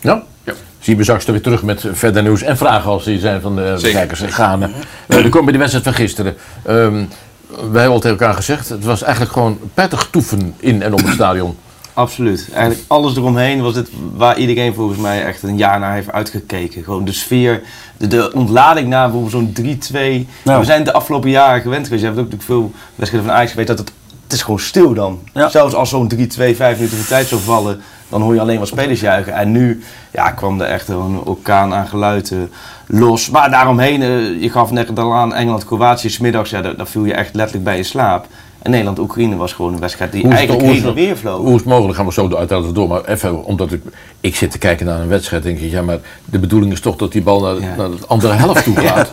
[0.00, 0.22] Ja?
[0.44, 0.52] ja.
[0.82, 3.78] Zien we straks weer terug met verder nieuws en vragen als die zijn van de
[3.92, 4.62] kijkers gaan.
[4.62, 4.68] Uh,
[5.06, 6.34] dan komen bij de wedstrijd van gisteren.
[6.68, 7.08] Um,
[7.48, 11.04] wij hebben al tegen elkaar gezegd, het was eigenlijk gewoon prettig toeven in en om
[11.04, 11.56] het stadion.
[11.94, 12.48] Absoluut.
[12.52, 16.84] Eigenlijk alles eromheen was het waar iedereen volgens mij echt een jaar naar heeft uitgekeken.
[16.84, 17.62] Gewoon de sfeer,
[17.96, 20.26] de, de ontlading na bijvoorbeeld zo'n 3-2.
[20.44, 20.58] Nou.
[20.58, 22.02] We zijn de afgelopen jaren gewend geweest.
[22.02, 23.92] Je hebt ook natuurlijk veel wedstrijden van Ajax geweest dat het,
[24.32, 25.20] het is gewoon stil dan.
[25.34, 25.48] Ja.
[25.48, 28.68] Zelfs als zo'n 3-2, 5 minuten voor tijd zou vallen, dan hoor je alleen wat
[28.68, 29.34] spelers juichen.
[29.34, 32.50] En nu ja, kwam er echt een orkaan aan geluiden
[32.86, 33.30] los.
[33.30, 37.14] Maar daaromheen, eh, je gaf net al aan Engeland-Kroatië, smiddags, ja, daar, daar viel je
[37.14, 38.26] echt letterlijk bij in slaap.
[38.62, 41.36] En Nederland-Oekraïne was gewoon een wedstrijd die eigenlijk heen en weer vloog.
[41.36, 41.96] Hoe is het mogelijk?
[41.96, 42.88] Gaan we zo uiteraard door.
[42.88, 43.82] Maar even, omdat ik,
[44.20, 46.96] ik zit te kijken naar een wedstrijd, denk ik, ja, maar de bedoeling is toch
[46.96, 49.12] dat die bal naar, naar de andere helft toe gaat.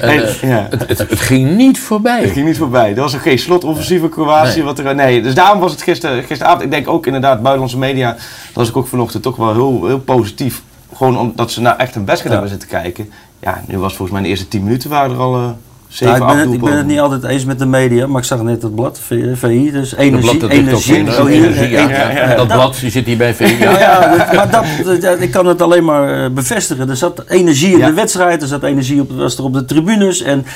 [0.00, 0.68] En, eh, dus- ja.
[0.86, 2.20] het, ging niet voorbij.
[2.20, 2.90] Het ging niet voorbij.
[2.90, 4.54] Er was ook geen slotoffensieve Kroatië.
[4.54, 4.64] Nee.
[4.64, 5.22] Wat er, nee.
[5.22, 8.20] Dus daarom was het gisteren, gisteravond, ik denk ook inderdaad, buitenlandse media, dat
[8.52, 10.62] was ik ook vanochtend toch wel heel, heel positief.
[10.94, 13.10] Gewoon omdat ze nou echt een wedstrijd hebben zitten kijken.
[13.40, 15.36] Ja, nu was volgens mij de eerste 10 minuten waren er al...
[15.36, 15.50] Eh,
[15.88, 19.00] ik, ben het, niet altijd eens met de media, maar ik zag net het blad
[19.32, 20.48] VI, dus energie.
[20.50, 23.56] Energie, energie, Dat blad die zit hier bij VI.
[23.58, 24.50] Ja, maar
[25.00, 26.88] dat, ik kan het alleen maar eh, bevestigen.
[26.88, 30.22] Er zat energie in de wedstrijd, er zat energie op, was er op de tribunes.
[30.22, 30.46] En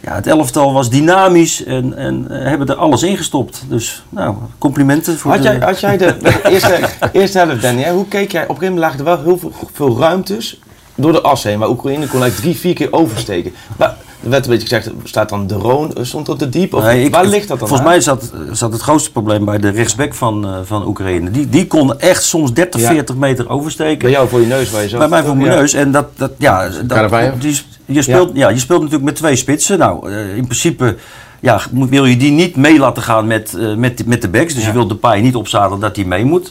[0.00, 3.64] ja, het elftal was dynamisch en, en eh, hebben er alles ingestopt.
[3.68, 5.48] Dus nou, complimenten voor had de...
[5.48, 6.14] Jij, had jij de,
[6.50, 6.78] eerste,
[7.12, 8.42] eerste helft, Danny, hoe keek jij?
[8.42, 10.58] Op een gegeven moment lagen er wel heel veel, veel ruimtes
[10.94, 11.58] door de as heen.
[11.58, 13.52] Maar Oekraïne kon eigenlijk drie, vier keer oversteken.
[13.76, 16.74] Maar er werd een beetje gezegd, staat dan de Roon, eh, stond dat te diep?
[16.74, 17.86] Of Nee, ik- waar ligt dat dan Volgens aan?
[17.94, 21.30] mij zat, zat het grootste probleem bij de rechtsback van, eh, van Oekraïne.
[21.30, 22.88] Die, die kon echt soms 30, Ja.
[22.90, 23.98] 40 meter oversteken.
[23.98, 24.98] Bij jou voor je neus waar je zat.
[24.98, 25.56] Bij mij voor mijn Ja.
[25.56, 25.72] neus.
[25.72, 27.56] En dat, dat ja, dat, die,
[27.86, 28.48] je, speelt, ja.
[28.48, 29.78] je speelt natuurlijk met twee spitsen.
[29.78, 30.96] Nou, eh, in principe
[31.40, 34.54] ja, moet- wil je die niet mee laten gaan met, eh, met, met de backs.
[34.54, 36.50] Dus je wilt de paai niet opzadelen dat hij mee moet.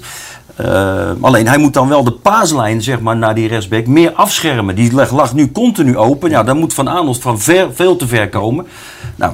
[0.60, 4.76] Eh, alleen hij moet dan wel de paaslijn zeg maar, naar die rechtsback meer afschermen.
[4.76, 6.30] Die lag, lag nu continu open.
[6.30, 8.68] Ja, dan moet Van Aanholt van ver, veel te ver komen.
[9.16, 9.34] Nou,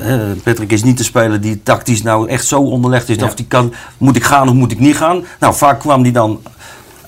[0.00, 3.22] eh, eh, Patrick is niet de speler die tactisch nou echt zo onderlegd is.
[3.22, 5.24] Of die kan, moet ik gaan of moet ik niet gaan?
[5.40, 6.40] Nou, vaak kwam die dan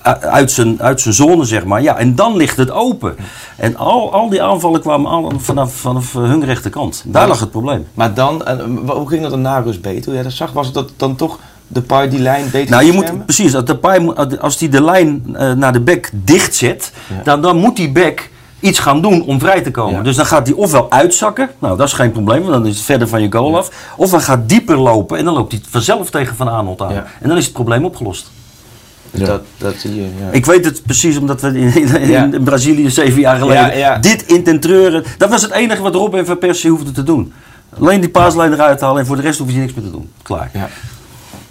[0.03, 1.83] u- uit zijn, uit zijn zone, zeg maar.
[1.83, 3.17] Ja, en dan ligt het open.
[3.57, 7.03] En al, al die aanvallen kwamen al vanaf, vanaf eh, hun rechterkant.
[7.07, 7.29] Daar Ja.
[7.29, 7.87] lag het probleem.
[7.95, 10.05] Maar dan, eh, hoe ging dat dan na rust beter?
[10.05, 11.39] Hoe jij dat zag, was het dat dan toch
[11.73, 14.09] de paar die lijn beter Nou, je moet, precies, als, de paai
[14.41, 16.93] als die de lijn eh, naar de bek dicht zet,
[17.25, 18.31] dan, dan moet die bek
[18.61, 19.95] iets gaan doen om vrij te komen.
[19.97, 20.03] Ja.
[20.03, 22.85] Dus dan gaat hij ofwel uitzakken, nou dat is geen probleem, want dan is het
[22.85, 23.95] verder van je goal af.
[23.97, 26.93] Of hij gaat dieper lopen en dan loopt hij vanzelf tegen Van Aanholt aan.
[26.93, 27.07] Ja.
[27.21, 28.31] En dan is het probleem opgelost.
[29.11, 30.31] Dus dat, dat zie je, ja.
[30.31, 32.29] Ik weet het precies, omdat we in, in, Ja.
[32.33, 33.99] in Brazilië zeven jaar geleden Ja, ja.
[33.99, 35.05] dit intentreuren.
[35.19, 37.33] Dat was het enige wat Rob en Van Persie hoefden te doen.
[37.79, 40.11] Alleen die paaslijn eruit halen en voor de rest hoef je niks meer te doen.
[40.23, 40.51] Klaar.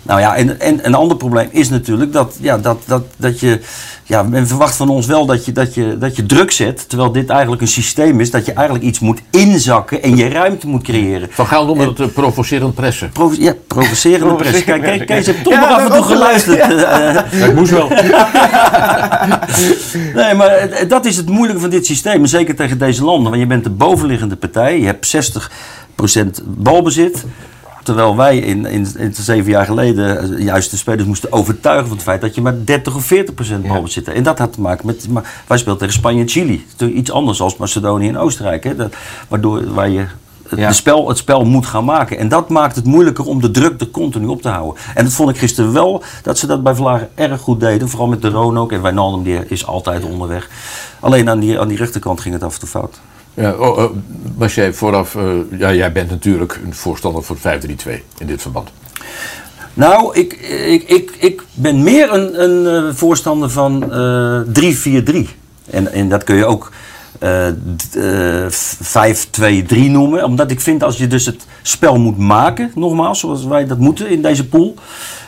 [0.10, 3.60] Nou ja, en, en een ander probleem is natuurlijk dat, ja, dat, dat, dat je.
[4.04, 6.89] Ja, men verwacht van ons wel dat je, dat, je, dat je druk zet.
[6.89, 10.67] Terwijl dit eigenlijk een systeem is dat je eigenlijk iets moet inzakken en je ruimte
[10.67, 11.28] moet creëren.
[11.32, 13.10] Van Gaal noemen het eh, provocerend pressen.
[13.10, 14.63] Provo ja, provocerende press.
[14.63, 16.60] Kijk, kijk, Kees heeft toch Ja, nog af en toe geluisterd.
[16.60, 16.69] Eh,
[17.39, 17.91] Ja, ik moest wel.
[20.13, 22.22] Nee, maar dat is het moeilijke van dit systeem.
[22.22, 23.30] En zeker tegen deze landen.
[23.30, 24.80] Want je bent de bovenliggende partij.
[24.80, 25.39] Je hebt
[26.41, 27.26] 60% balbezit.
[27.84, 31.96] Terwijl wij in, in, in zeven jaar geleden eh, juist de spelers moesten overtuigen van
[31.96, 34.18] het feit dat je maar 30 of 40 procent balbezit hebt.
[34.18, 35.08] En dat had te maken met.
[35.10, 36.65] Maar wij speelden tegen Spanje en Chili.
[36.78, 38.63] Iets anders als Macedonië en Oostenrijk.
[38.63, 38.76] Hè?
[38.76, 38.94] Dat,
[39.28, 40.06] waardoor waar je
[40.50, 40.72] het, Ja.
[40.72, 42.18] spel, het spel moet gaan maken.
[42.18, 44.82] En dat maakt het moeilijker om de druk er continu op te houden.
[44.96, 47.89] En dat vond ik gisteren wel dat ze dat bij Vlagen erg goed deden.
[47.89, 48.72] Vooral met de Roon ook.
[48.72, 50.50] En Wijnaldum die is altijd onderweg.
[51.00, 53.00] Alleen aan die, aan die rechterkant ging het af en toe fout.
[53.34, 53.89] Ja, oh, eh,
[54.38, 55.24] was jij vooraf, eh,
[55.58, 58.70] ja, jij bent natuurlijk een voorstander voor 5-3-2 in dit verband.
[59.74, 64.42] Nou, ik, ik, ik, ik ben meer een, een eh, voorstander van eh
[65.26, 65.28] 3-4-3.
[65.70, 66.78] En, en dat kun je ook eh, eh,
[67.19, 67.25] 5-2-3
[69.69, 70.23] noemen.
[70.23, 74.10] Omdat ik vind als je dus het spel moet maken, nogmaals, zoals wij dat moeten
[74.10, 74.75] in deze pool.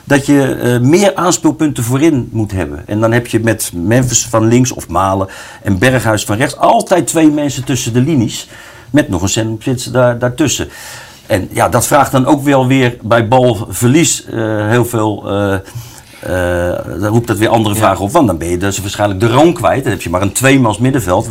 [0.03, 2.87] Dat je eh, meer aanspeelpunten voorin moet hebben.
[2.87, 5.27] En dan heb je met Memphis van links of Malen
[5.63, 8.49] en Berghuis van rechts altijd twee mensen tussen de linies.
[8.89, 10.69] Met nog een centrumspits daar, daartussen.
[11.25, 15.29] En ja, dat vraagt dan ook wel weer bij balverlies eh, heel veel.
[15.29, 15.55] eh
[16.21, 18.11] eh, dan roept dat weer andere vragen op.
[18.11, 19.83] Want dan ben je dus waarschijnlijk de roon kwijt.
[19.83, 21.29] Dan heb je maar een tweemans middenveld.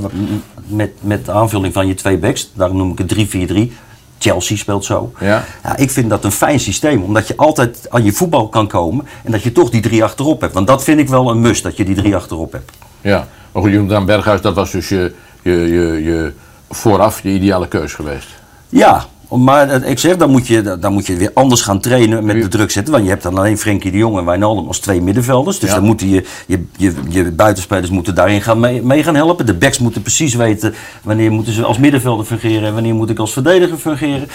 [0.71, 2.51] Met, met aanvulling van je twee backs.
[2.55, 3.73] Daarom noem ik het 3-4-3.
[4.19, 5.13] Chelsea speelt zo.
[5.21, 5.45] Ja.
[5.63, 7.03] Ja, ik vind dat een fijn systeem.
[7.03, 9.07] Omdat je altijd aan je voetbal kan komen.
[9.25, 10.55] En dat je toch die drie achterop hebt.
[10.55, 11.63] Want dat vind ik wel een must.
[11.63, 12.73] Dat je die drie achterop hebt.
[13.01, 16.33] Ja, maar goed, Jonathan Berghuis, dat was dus je, je, je, je
[16.71, 18.29] vooraf je ideale keus geweest.
[18.69, 19.05] Ja,
[19.39, 22.49] Maar ik zeg, dan moet, je, dan moet je weer anders gaan trainen met de
[22.49, 22.93] druk zetten.
[22.93, 25.59] Want je hebt dan alleen Frenkie de Jong en Wijnaldum als twee middenvelders.
[25.59, 25.75] Dus Ja.
[25.75, 29.47] dan moeten je, je, je, je buitenspelers moeten daarin gaan mee, mee gaan helpen.
[29.47, 33.19] De backs moeten precies weten wanneer moeten ze als middenvelder fungeren en wanneer moet ik
[33.19, 34.29] als verdediger fungeren.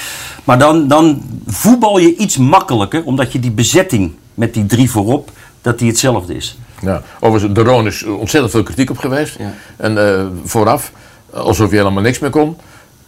[0.44, 5.32] Maar dan, dan voetbal je iets makkelijker, omdat je die bezetting met die drie voorop,
[5.62, 6.58] dat die hetzelfde is.
[6.82, 9.38] Ja, overigens, de Roon is ontzettend veel kritiek op geweest.
[9.78, 10.92] En eh, vooraf,
[11.34, 12.58] alsof hij helemaal niks meer kon.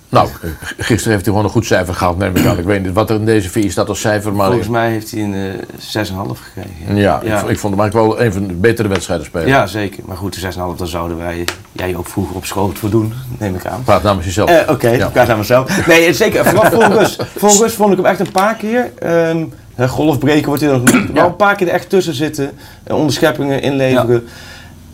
[0.10, 2.58] Nou, eh, gisteren heeft hij gewoon een goed cijfer gehaald, neem ik aan.
[2.58, 4.48] Ik weet niet wat er in deze vier staat als cijfer, maar...
[4.48, 6.96] Volgens mij heeft hij een eh 6,5 gekregen.
[6.96, 9.48] Ja, Ik, vond- ik vond hem eigenlijk wel een van de betere wedstrijden spelen.
[9.48, 10.04] Ja, zeker.
[10.06, 13.56] Maar goed, de 6,5, daar zouden wij, jij ook vroeger op school voor doen, neem
[13.56, 13.84] ik aan.
[13.84, 14.50] Praat namens jezelf.
[14.50, 15.06] Eh, Oké, Ja.
[15.06, 15.88] ik praat aan mezelf.
[15.88, 16.46] Nee, zeker.
[16.46, 17.24] Vooral voor rust.
[17.36, 18.92] Voor rust vond ik hem echt een paar keer.
[19.00, 19.44] ehm
[19.88, 21.12] golfbreken wordt hij dan genoemd.
[21.12, 22.52] Wel een paar keer er echt tussen zitten.
[22.84, 24.28] eh, onderscheppingen inleveren.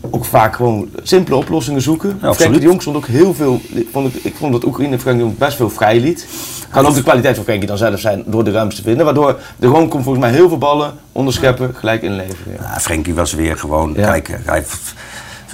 [0.09, 2.09] Ook vaak gewoon simpele oplossingen zoeken.
[2.09, 2.59] Frenkie absoluut.
[2.61, 3.61] de Jong stond ook heel veel.
[3.91, 6.27] Vond ik, ik vond dat Oekraïne Frenkie de Jong best veel vrij liet.
[6.69, 9.05] Kan ook de kwaliteit van Frenkie dan zelf zijn door de ruimte te vinden.
[9.05, 12.53] Waardoor de gewoon komt volgens mij heel veel ballen onderscheppen, gelijk inleveren.
[12.53, 12.69] Ja.
[12.73, 14.93] Ja, Frenkie was weer gewoon, kijk, hij heeft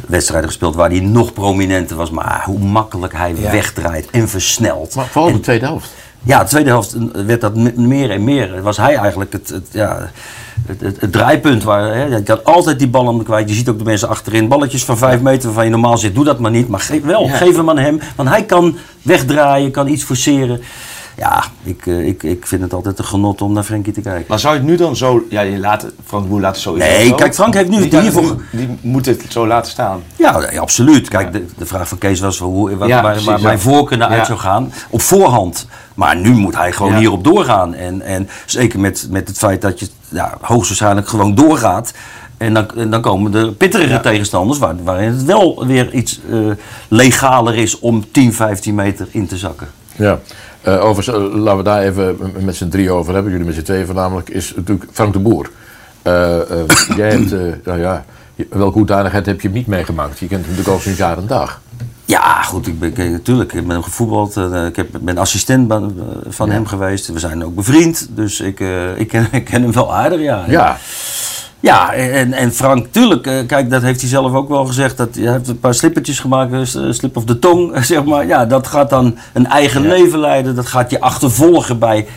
[0.07, 2.09] wedstrijden gespeeld waar hij nog prominenter was.
[2.09, 3.51] Maar hoe makkelijk hij Ja.
[3.51, 4.95] wegdraait en versnelt.
[4.95, 5.89] Maar vooral de En- tweede helft.
[6.23, 8.61] Ja, de tweede helft werd dat meer en meer.
[8.61, 10.09] Was hij eigenlijk het, het, ja,
[10.67, 11.63] het, het, het draaipunt.
[11.63, 13.49] Waar, hè, je had altijd die bal kwijt.
[13.49, 14.47] Je ziet ook de mensen achterin.
[14.47, 16.15] Balletjes van vijf meter waarvan je normaal zit.
[16.15, 16.67] Doe dat maar niet.
[16.67, 17.35] Maar geef, wel, Ja.
[17.35, 17.99] geef hem aan hem.
[18.15, 20.61] Want hij kan wegdraaien, kan iets forceren.
[21.19, 24.25] Ja, ik, eh, ik, ik vind het altijd een genot om naar Frenkie te kijken.
[24.27, 25.25] Maar zou je het nu dan zo.
[25.29, 26.87] Ja, je laat, het- Frank Boer laat het sowieso.
[26.87, 27.15] Nee, zo.
[27.15, 30.01] kijk, Frank heeft nu Die, hiervoor- die moet het zo laten staan.
[30.15, 31.07] Ja, ja, absoluut.
[31.09, 34.09] Kijk, de, de vraag van Kees was hoe, wat, Ja, waar, waar mijn voorkeur naar
[34.09, 34.71] uit zou gaan.
[34.89, 35.67] Op voorhand.
[35.95, 36.97] Maar nu moet hij gewoon Ja.
[36.97, 37.73] hierop doorgaan.
[37.73, 41.93] En, en zeker met, met het feit dat je ja, hoogstwaarschijnlijk gewoon doorgaat.
[42.37, 46.37] En dan, en dan komen de pittigere tegenstanders, waar, waarin het wel weer iets eh,
[46.87, 49.67] legaler is om 10, 15 meter in te zakken.
[49.95, 50.19] Ja.
[50.61, 53.31] Eh, overigens, eh, laten we daar even met z'n drie over hebben.
[53.31, 54.29] Jullie met z'n tweeën voornamelijk.
[54.29, 55.49] Is natuurlijk Frank de Boer.
[56.01, 56.37] Eh,
[56.97, 58.05] jij hebt, nou ja,
[58.49, 60.19] welke hoedanigheid heb je hem niet meegemaakt?
[60.19, 61.61] Je kent hem natuurlijk al sinds jaar en dag.
[62.05, 63.53] Ja, goed, ik ben natuurlijk.
[63.53, 64.37] Ik ben hem gevoetbald.
[64.67, 65.73] ik heb, ben assistent
[66.27, 67.07] van, hem geweest.
[67.07, 68.07] We zijn ook bevriend.
[68.11, 68.59] Dus ik,
[68.95, 70.45] ik, ken, ik ken hem wel aardig, ja.
[70.47, 70.77] Ja.
[71.59, 74.97] Ja, en, en Frank, tuurlijk, eh, kijk, dat heeft hij zelf ook wel gezegd.
[74.97, 78.27] Dat, hij heeft een paar slippertjes gemaakt, eh, slip of de tong, zeg maar.
[78.27, 80.55] Ja, dat gaat dan een eigen leven leiden.
[80.55, 82.07] Dat gaat je achtervolgen bij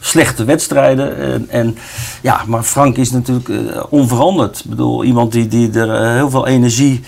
[0.00, 1.16] slechte wedstrijden.
[1.16, 1.76] En, en,
[2.20, 4.58] ja, maar Frank is natuurlijk eh, onveranderd.
[4.58, 7.00] Ik bedoel, iemand die, die er eh, heel veel energie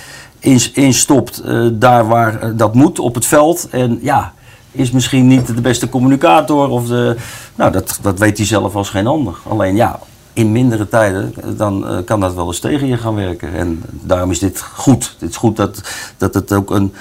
[0.44, 3.68] in, in stopt, eh, daar waar eh, dat moet, op het veld.
[3.70, 4.32] En ja,
[4.72, 6.68] is misschien niet de beste communicator.
[6.68, 7.16] Of de,
[7.54, 9.34] nou, dat, dat weet hij zelf als geen ander.
[9.48, 9.98] Alleen ja,
[10.34, 13.54] in mindere tijden, dan eh, kan dat wel eens tegen je gaan werken.
[13.54, 15.16] En daarom is dit goed.
[15.18, 15.80] Het is goed dat,
[16.16, 16.94] dat het ook een,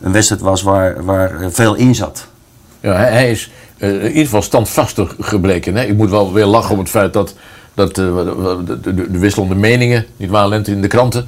[0.00, 2.26] een wedstrijd was waar, waar veel in zat.
[2.80, 5.74] Ja, hij, is eh, in ieder geval standvastig gebleken.
[5.74, 5.84] Hè?
[5.84, 7.34] Ik moet wel weer lachen om het feit dat,
[7.74, 8.16] dat eh,
[8.64, 11.26] de, de, de wisselende meningen, niet waar, Lente, in de kranten,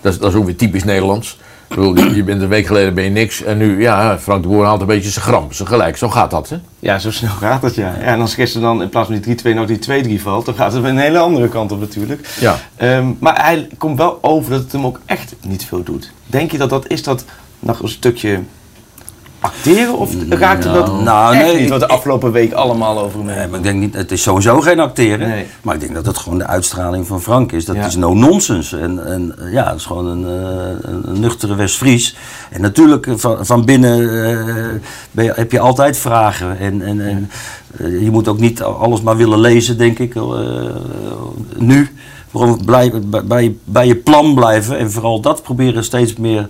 [0.00, 1.38] dat, dat is ook weer typisch Nederlands.
[1.72, 4.48] Ik bedoel, je, bent een week geleden ben je niks en nu, ja, Frank de
[4.48, 5.96] Boer haalt een beetje zijn gram, zijn gelijk.
[5.96, 6.56] Zo gaat dat, hè?
[6.78, 7.86] Ja, zo snel gaat dat, ja.
[7.86, 10.54] ja en als gisteren dan in plaats van die 3-2 nou die 2-3 valt, dan
[10.54, 12.28] gaat het een hele andere kant op natuurlijk.
[12.40, 12.56] Ja.
[12.76, 16.12] Ehm, maar hij komt wel over dat het hem ook echt niet veel doet.
[16.26, 17.24] Denk je dat dat is dat
[17.58, 18.40] nog een stukje
[19.42, 19.98] acteren?
[19.98, 23.36] Of raakt hem dat nou, echt nee, niet wat de afgelopen week allemaal over Nee,
[23.36, 25.28] heen maar ik denk niet, het is sowieso geen acteren.
[25.28, 25.46] Nee.
[25.62, 27.64] Maar ik denk dat het gewoon de uitstraling van Frank is.
[27.64, 27.86] Dat Ja.
[27.86, 28.78] is no nonsense.
[28.78, 32.16] En, en eh, ja, het is gewoon een, eh, een nuchtere West-Fries.
[32.50, 34.68] En natuurlijk, eh, van, van binnen eh,
[35.10, 36.58] ben je- heb je altijd vragen.
[36.58, 37.30] En, en, en
[38.00, 40.22] je moet ook niet alles maar willen lezen, denk ik, eh,
[41.56, 41.90] nu.
[42.30, 42.92] Gewoon bij,
[43.24, 44.78] bij, bij je plan blijven.
[44.78, 46.46] En vooral dat proberen steeds meer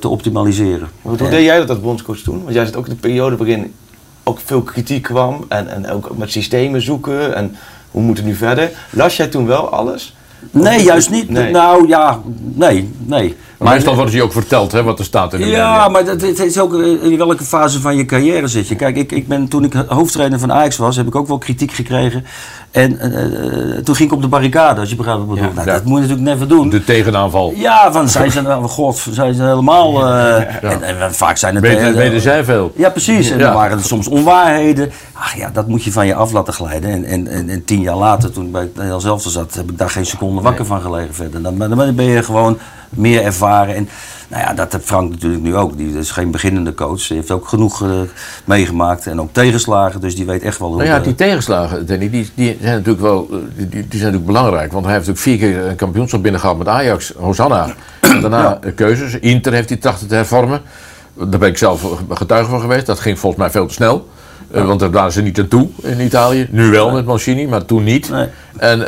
[0.00, 0.88] te optimaliseren.
[1.02, 2.42] Hoe deed jij dat als bondscoach toen?
[2.42, 3.74] Want jij zit ook in de periode waarin
[4.22, 7.56] ook veel kritiek kwam en, en ook met systemen zoeken en
[7.90, 8.70] hoe moet het nu verder?
[8.90, 10.16] Las jij toen wel alles?
[10.50, 11.28] Nee, juist niet.
[11.28, 11.50] Nee.
[11.50, 12.20] Nou ja,
[12.54, 13.36] nee, nee.
[13.62, 16.20] Maar meestal wordt je ook verteld, hè, wat er staat in de Ja, maar dat,
[16.20, 18.74] het is ook eh, in welke fase van je carrière zit je.
[18.76, 21.72] Kijk, ik, ik ben, toen ik hoofdtrainer van Ajax was, heb ik ook wel kritiek
[21.72, 22.24] gekregen.
[22.70, 25.54] En eh, eh, toen ging ik op de barricade, als je begrijpt wat ik bedoel.
[25.54, 25.72] Nou, Ja.
[25.72, 26.68] Dat moet je natuurlijk never doen.
[26.68, 27.52] De tegenaanval.
[27.56, 30.06] Ja, van zij zijn, oh god, zij zijn helemaal...
[30.06, 31.64] en, en vaak zijn het...
[31.64, 32.72] Weten, weten zij veel.
[32.76, 33.30] ja, precies.
[33.30, 34.90] En dan waren er soms onwaarheden.
[35.12, 36.90] Ach ja, dat moet je van je af laten glijden.
[36.90, 39.78] En, en, en, en tien jaar later, toen ik bij het zelf zat, heb ik
[39.78, 41.42] daar geen seconde wakker van gelegen verder.
[41.42, 42.58] Dan, dan ben je gewoon
[42.94, 43.74] meer ervaren.
[43.74, 43.88] En
[44.32, 45.76] nou ja, dat heeft Frank natuurlijk nu ook.
[45.76, 47.08] Die is geen beginnende coach.
[47.08, 47.90] Hij heeft ook genoeg eh,
[48.44, 50.00] meegemaakt en ook tegenslagen.
[50.00, 50.76] Dus die weet echt wel hoe...
[50.76, 54.12] Nou ja, die tegenslagen, Danny, die, die zijn natuurlijk wel eh, die, die die zijn
[54.12, 54.72] natuurlijk belangrijk.
[54.72, 57.74] Want hij heeft natuurlijk vier keer een kampioenschap binnengehaald met Ajax, Hosanna.
[58.00, 59.18] Daarna eh, keuzes.
[59.18, 60.60] Inter heeft hij trachten te hervormen.
[61.14, 62.86] Daar ben ik zelf getuige van geweest.
[62.86, 64.08] Dat ging volgens mij veel te snel.
[64.50, 66.48] Want daar waren ze niet aan toe in Italië.
[66.50, 68.10] Nu wel met Mancini, maar toen niet.
[68.10, 68.26] Nee.
[68.56, 68.78] En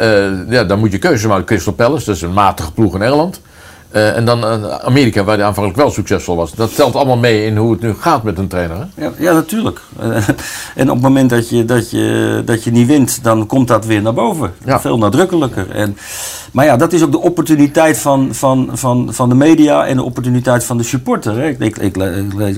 [0.49, 1.45] ja, dan moet je keuze maken.
[1.45, 3.41] Crystal Palace, dat is een matige ploeg in Engeland.
[3.95, 6.53] Eh, en dan eh, Amerika, waar hij aanvankelijk wel succesvol was.
[6.53, 8.77] Dat telt allemaal mee in hoe het nu gaat met een trainer.
[8.77, 9.05] Hè?
[9.05, 9.81] Ja, ja natuurlijk.
[9.99, 10.17] Eh,
[10.75, 13.87] en op het moment dat je, dat, je, dat je niet wint, dan komt dat
[13.87, 14.53] weer naar boven.
[14.65, 14.81] Ja.
[14.81, 15.71] Veel nadrukkelijker.
[15.71, 15.97] En,
[16.53, 20.03] maar ja, dat is ook de opportuniteit van, van, van, van de media en de
[20.03, 21.37] opportuniteit van de supporter.
[21.37, 21.49] Hè.
[21.49, 21.97] Ik, ik,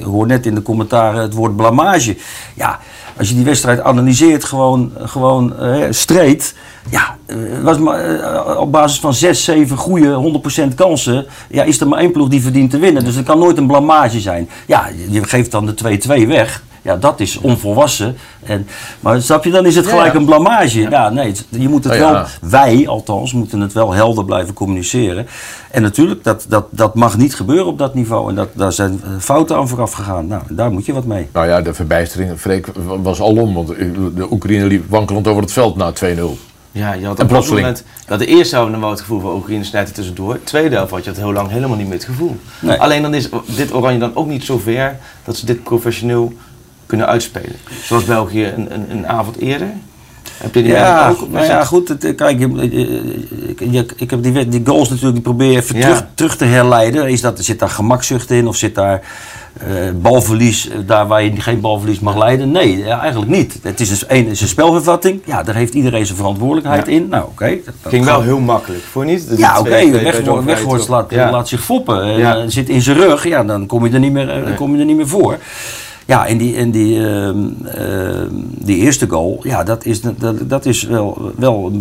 [0.02, 2.16] hoor net in de commentaren het woord blamage.
[2.54, 2.78] Ja,
[3.18, 5.54] als je die wedstrijd analyseert, gewoon, gewoon
[5.90, 6.54] straight.
[6.90, 11.26] Ja, eh, was maar, eh, op basis van 6, 7 goede 100% kansen.
[11.48, 13.04] Ja, is er maar één ploeg die verdient te winnen.
[13.04, 14.48] Dus het kan nooit een blamage zijn.
[14.66, 16.62] Ja, je- geeft dan de 2-2 weg.
[16.82, 18.16] Ja, dat is onvolwassen.
[18.44, 18.66] En,
[19.00, 20.18] maar snap je, dan is het gelijk ja.
[20.18, 20.80] een blamage.
[20.80, 22.12] Ja, nee, het- je moet het Oh, ja.
[22.12, 25.26] wel, wij althans, moeten het wel helder blijven communiceren.
[25.70, 28.28] En natuurlijk, dat, dat, dat mag niet gebeuren op dat niveau.
[28.28, 30.26] En dat, daar zijn eh, fouten aan vooraf gegaan.
[30.26, 31.28] Nou, daar moet je wat mee.
[31.32, 32.66] Nou ja, de verbijstering Freek,
[33.02, 33.54] was alom.
[33.54, 33.68] Want
[34.16, 36.38] de Oekraïne liep wankelend over het veld na 2-0.
[36.76, 39.34] Ja, je had En op moment, dat de eerste helft dan wel het gevoel van
[39.34, 40.42] Oekraïne snijdt er tussendoor.
[40.44, 42.36] Tweede helft had je dat heel lang helemaal niet meer het gevoel.
[42.60, 42.80] Nee.
[42.80, 46.32] Alleen dan is dit Oranje dan ook niet zo ver dat ze dit professioneel
[46.86, 47.56] kunnen uitspelen.
[47.82, 49.68] Zoals België een, een, een avond eerder.
[50.36, 51.30] Heb je die Ja, ook?
[51.30, 51.88] nou ja, goed.
[51.88, 55.76] Het, kijk, je, je- je- ik heb die, die goals natuurlijk, die probeer je even
[55.76, 55.82] Ja.
[55.82, 57.08] terug, terug te herleiden.
[57.08, 59.00] Is dat, zit daar gemakzucht in of zit daar
[59.60, 59.66] eh,
[60.00, 62.50] balverlies, eh, daar waar je geen balverlies mag leiden?
[62.50, 63.58] Nee, ja, eigenlijk niet.
[63.62, 65.20] Het is een, een, is een spelvervatting.
[65.24, 66.92] Ja, daar heeft iedereen zijn verantwoordelijkheid Ja.
[66.92, 67.08] in.
[67.08, 67.56] Nou, oké.
[67.86, 69.26] ging wel heel makkelijk, voor niet?
[69.36, 71.10] Ja, oké, bij Weg- laat, trap.
[71.10, 71.30] Ja.
[71.30, 72.02] laat zich foppen.
[72.02, 74.54] En eh, zit in zijn rug, ja, dan kom je er niet meer, Nee.
[74.54, 75.38] kom je er niet meer voor.
[76.06, 80.66] Ja, en die, en die, ehm, ehm, die eerste goal, ja, dat is, dat, dat
[80.66, 81.72] is wel, wel...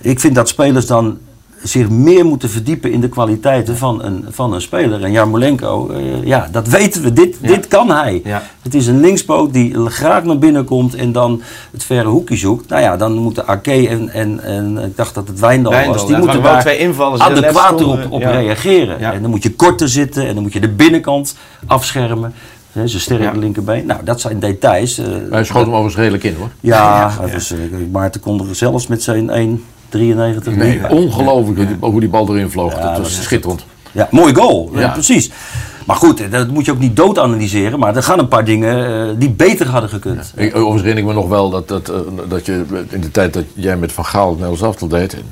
[0.00, 1.18] Ik vind dat spelers dan
[1.62, 5.04] zich meer moeten verdiepen in de kwaliteiten van een, van een speler.
[5.04, 7.12] En Jarmolenko, eh, ja, dat weten we.
[7.12, 7.48] Dit, Ja.
[7.48, 8.20] dit kan hij.
[8.24, 8.42] Ja.
[8.62, 12.68] Het is een linkspoot die graag naar binnen komt en dan het verre hoekje zoekt.
[12.68, 16.06] Nou ja, dan moeten Ake en, en, en ik dacht dat het Wijndal, Wijndal, was.
[16.06, 18.04] Die moeten daar twee invallers adequater stonden.
[18.04, 18.30] op, op Ja.
[18.30, 18.98] reageren.
[19.00, 22.34] En dan moet je korter zitten en dan moet je de binnenkant afschermen.
[22.76, 23.32] Hè, Zijn sterke Ja.
[23.32, 23.86] linkerbeen.
[23.86, 24.98] Nou, dat zijn details.
[24.98, 26.48] eh, Hij schoot hem overigens redelijk in hoor.
[26.60, 27.58] ja, hij was, eh,
[27.92, 32.50] Maarten kon er zelfs met zijn 1,93 Nee, ongelooflijk hoe die- hoe die bal erin
[32.50, 32.74] vloog.
[32.74, 33.64] Ja, dat was is- schitterend.
[33.92, 34.70] Ja, mooi goal.
[34.74, 34.80] Ja.
[34.80, 34.88] Ja.
[34.88, 35.30] precies.
[35.86, 37.78] Maar goed, eh, dat moet je ook niet dood analyseren.
[37.78, 40.32] Maar er gaan een paar dingen die beter hadden gekund.
[40.36, 41.92] Ik, overigens herinner ik me nog wel dat, dat,
[42.28, 45.14] dat je in de tijd dat jij met Van Gaal het Nederlands aftal deed...
[45.14, 45.22] En,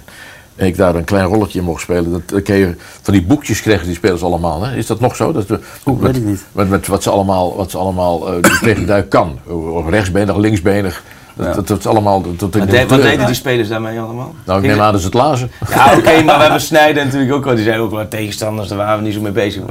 [0.57, 2.23] en ik daar een klein rolletje in mocht spelen.
[2.27, 4.63] Dat, je, van die boekjes kregen die spelers allemaal.
[4.63, 4.77] Hè?
[4.77, 5.33] Is dat nog zo?
[5.33, 6.45] Dat, we- hoe, Weet met, ik niet.
[6.53, 9.39] Met, met wat ze allemaal, wat ze allemaal uh, tegen duik kan.
[9.73, 11.03] Of rechtsbenig, linksbenig.
[11.37, 11.53] Dat, Ja.
[11.53, 12.23] dat, dat is allemaal...
[12.23, 14.35] Dat, dat- Wat, de- wat deden die spelers daarmee allemaal?
[14.45, 15.51] Nou, ik neem aan dat ze het lazen.
[15.71, 17.55] Ja, oké, maar we hebben Snijden natuurlijk ook wel.
[17.55, 19.63] Die zijn ook wel tegenstanders, daar waren we niet zo mee bezig.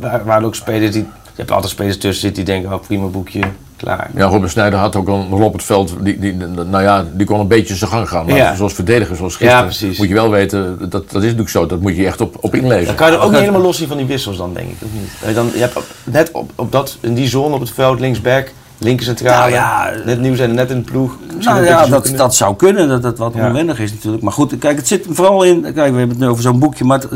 [0.00, 1.06] Er waren ook spelers die.
[1.34, 3.40] Je hebt altijd spelers tussen zitten die denken: oh, prima boekje,
[3.76, 4.10] klaar.
[4.16, 5.94] Ja, Robin Snijder had ook een rol op het veld.
[6.00, 8.26] Die, die, nou ja, die kon een beetje zijn gang gaan.
[8.26, 8.54] Maar Ja.
[8.54, 9.98] zoals verdediger, zoals gisteren, Ja, precies.
[9.98, 11.66] moet je wel weten, dat, dat is natuurlijk zo.
[11.66, 12.86] Dat moet je echt op, op inlezen.
[12.86, 14.76] Dan kan je er ook niet helemaal los zien van die wissels dan, denk ik.
[14.82, 15.10] Of niet?
[15.28, 18.52] Je Dan, je hebt net op, op dat, in die zone op het veld, linksback,
[18.82, 21.16] linker centrale, Nou ja, net nieuw zijn, net in de ploeg.
[21.34, 23.46] Misschien Nou ja, dat, dat zou kunnen, dat het wat Ja.
[23.46, 24.22] onwennig is natuurlijk.
[24.22, 25.62] Maar goed, kijk, het zit vooral in.
[25.62, 27.08] Kijk, we hebben het nu over zo'n boekje, maar het,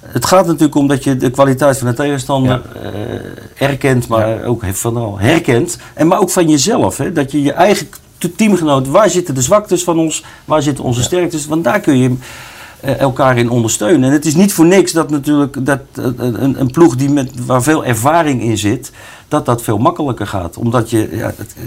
[0.00, 4.62] het gaat natuurlijk om dat je de kwaliteit van de tegenstander eh, erkent, maar ook
[4.62, 5.78] heeft vooral herkent.
[5.94, 7.88] En maar ook van jezelf, hè, dat je je eigen
[8.36, 12.14] teamgenoot, waar zitten de zwaktes van ons, waar zitten onze sterktes, want daar kun je
[12.80, 14.08] eh, elkaar in ondersteunen.
[14.08, 17.46] En het is niet voor niks dat natuurlijk dat, eh, een, een ploeg die met,
[17.46, 18.92] waar veel ervaring in zit,
[19.30, 20.56] dat dat veel makkelijker gaat.
[20.56, 21.64] Omdat je, ja, het, eh,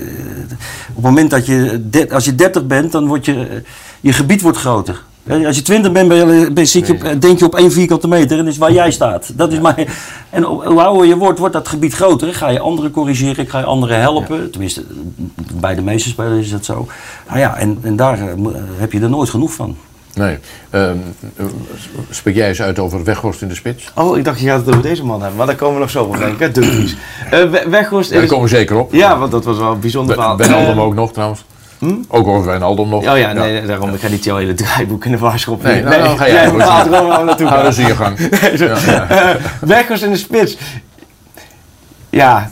[0.90, 3.58] op het moment dat je, als je 30 bent, dan wordt je, eh,
[4.02, 5.04] je gebied wordt groter.
[5.24, 7.56] Hè, Als je 20 bent, ben je, ben, zit je op, eh, denk je op
[7.56, 9.32] één vierkante meter en is waar jij staat.
[9.36, 9.86] Dat is maar,
[10.30, 12.34] en hoe ouder je wordt, wordt dat gebied groter.
[12.34, 14.52] Ga je anderen corrigeren, ga je anderen helpen.
[14.52, 14.84] Tenminste,
[15.54, 16.88] bij de meeste spelers is dat zo.
[17.28, 18.36] Nou ja, en, en daar eh,
[18.78, 19.76] heb je er nooit genoeg van.
[20.14, 20.38] Nee.
[20.70, 20.90] Eh,
[22.10, 23.92] spreek jij eens uit over Weghorst in de spits?
[23.96, 25.90] Oh, ik dacht je gaat het over deze man hebben, maar daar komen we nog
[25.90, 26.40] zo op, denk ik.
[26.40, 26.96] hè, Dumfries.
[27.32, 28.94] Eh, We- Weghorst Ja, daar komen we zeker op.
[28.94, 30.38] Ja, want dat was wel een bijzonder verhaal.
[30.38, 31.46] Wijnaldum Eh, ook nog trouwens.
[32.08, 33.08] Ook over Wijnaldum nog.
[33.12, 33.94] Oh ja, nee, nee, daarom.
[33.94, 35.70] Ik ga niet jouw hele draaiboek in de war schoppen.
[35.70, 38.18] Nee, nou, dan ga jij gewoon we naartoe dat is in je gang.
[38.58, 39.10] Ja, ja.
[39.10, 40.58] Eh, Weghorst in de spits.
[42.10, 42.52] Ja.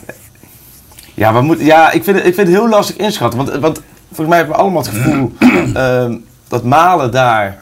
[1.14, 3.38] Ja, we moeten, ja ik, vind het, ik vind het heel lastig inschatten.
[3.44, 5.32] Want, want volgens mij hebben we allemaal het gevoel
[5.74, 6.16] ehm,
[6.52, 7.58] dat Malen daar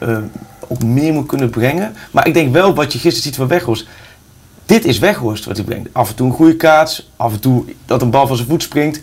[0.00, 0.22] ehm,
[0.68, 1.94] ook meer moet kunnen brengen.
[2.10, 3.86] Maar ik denk wel wat je gisteren ziet van Weghorst.
[4.66, 5.88] Dit is Weghorst wat hij brengt.
[5.92, 7.10] Af en toe een goede kaats.
[7.16, 9.00] Af en toe dat een bal van zijn voet springt.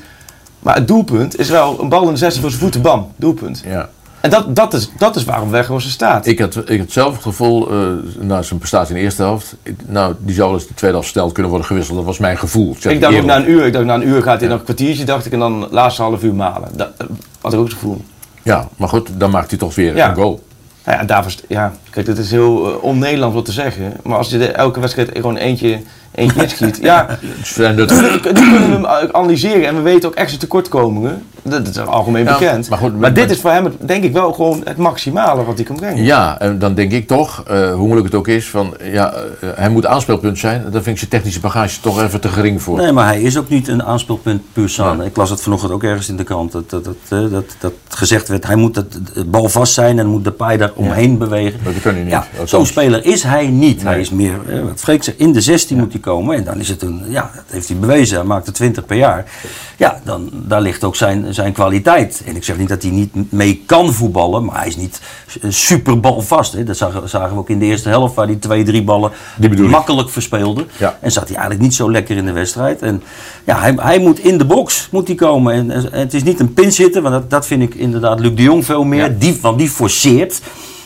[0.59, 2.81] Maar het doelpunt is wel een bal in de 16 voor zijn voeten.
[2.81, 3.63] Bam, doelpunt.
[3.65, 3.89] Ja.
[4.19, 6.25] En dat, dat, is, dat is waarom Weghorst er staat.
[6.25, 7.87] Ik had, ik had zelf het gevoel, eh
[8.19, 11.31] na zijn prestatie in de eerste helft, nou, die zou eens de tweede helft snel
[11.31, 11.97] kunnen worden gewisseld.
[11.97, 12.75] Dat was mijn gevoel.
[12.81, 14.63] Ik dacht ook na een uur, ik dacht na een uur gaat hij nog een
[14.63, 16.69] kwartiertje, dacht ik, en dan laatste half uur malen.
[16.75, 17.07] Dat eh,
[17.41, 18.01] had ik ook het gevoel.
[18.43, 20.09] Ja, maar goed, dan maakt hij toch weer Ja.
[20.09, 20.43] een goal.
[20.85, 23.93] Nou ja, st- ja, kijk, dit is heel eh, on-Nederlands wat te zeggen.
[24.03, 25.79] Maar als je de, elke wedstrijd gewoon eentje,
[26.11, 27.07] eentje inschiet, ja,
[27.57, 31.23] nu kunnen we hem eh, analyseren en we weten ook echt zijn tekortkomingen.
[31.43, 32.69] Dat, dat is algemeen Ja, bekend.
[32.69, 35.43] maar goed, maar maar- dit is voor hem, het- denk ik, wel gewoon het maximale
[35.43, 36.03] wat hij kan brengen.
[36.03, 39.49] Ja, en dan denk ik toch, eh, hoe moeilijk het ook is, van, ja, eh,
[39.55, 40.61] hij moet aanspeelpunt zijn.
[40.61, 42.77] Daar vind ik zijn technische bagage toch even te gering voor.
[42.77, 45.03] Nee, maar hij is ook niet een aanspeelpunt puur sang.
[45.03, 46.51] Ik las het vanochtend ook ergens in de krant.
[46.51, 46.95] Dat, dat, dat,
[47.31, 48.97] dat, dat gezegd werd, hij moet het,
[49.31, 51.59] bal vast zijn en moet de paai daar omheen bewegen.
[51.63, 52.49] Dat kan hij niet.
[52.49, 53.83] Zo'n speler is hij niet.
[53.83, 54.35] Hij is meer,
[54.65, 56.35] wat Freek in de 16 moet hij komen.
[56.35, 58.17] En dan is het een, ja, dat heeft hij bewezen.
[58.17, 59.25] Hij maakt er 20 per jaar.
[59.77, 62.21] Ja, dan, daar ligt ook zijn, zijn kwaliteit.
[62.25, 65.01] En ik zeg niet dat hij niet mee kan voetballen, maar hij is niet
[65.41, 66.53] eh, super balvast.
[66.53, 66.63] Hè.
[66.63, 69.59] Dat zagen, zagen we ook in de eerste helft, waar hij twee, drie ballen ik.
[69.59, 70.65] makkelijk verspeelde.
[70.77, 70.97] Ja.
[71.01, 72.81] En zat hij eigenlijk niet zo lekker in de wedstrijd.
[72.81, 73.03] En
[73.43, 75.53] ja, hij, hij moet in de box moet hij komen.
[75.53, 78.41] En, en het is niet een pinzitter, want dat, dat vind ik inderdaad Luc de
[78.41, 79.19] Jong veel meer.
[79.19, 80.41] Die, want die forceert.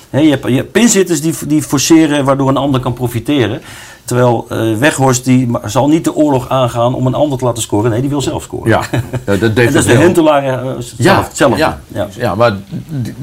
[0.09, 3.61] Je, hebt, je hebt pinzitters die, die forceren waardoor een ander kan profiteren.
[4.05, 7.91] Terwijl eh, Weghorst die zal niet de oorlog aangaan om een ander te laten scoren.
[7.91, 8.69] Nee, die wil zelf scoren.
[8.69, 8.81] Ja,
[9.25, 9.97] dat deed En dat is de.
[9.97, 12.07] Huntelaar eh, zelf, Ja, ja, Ja.
[12.17, 12.35] ja.
[12.35, 12.53] maar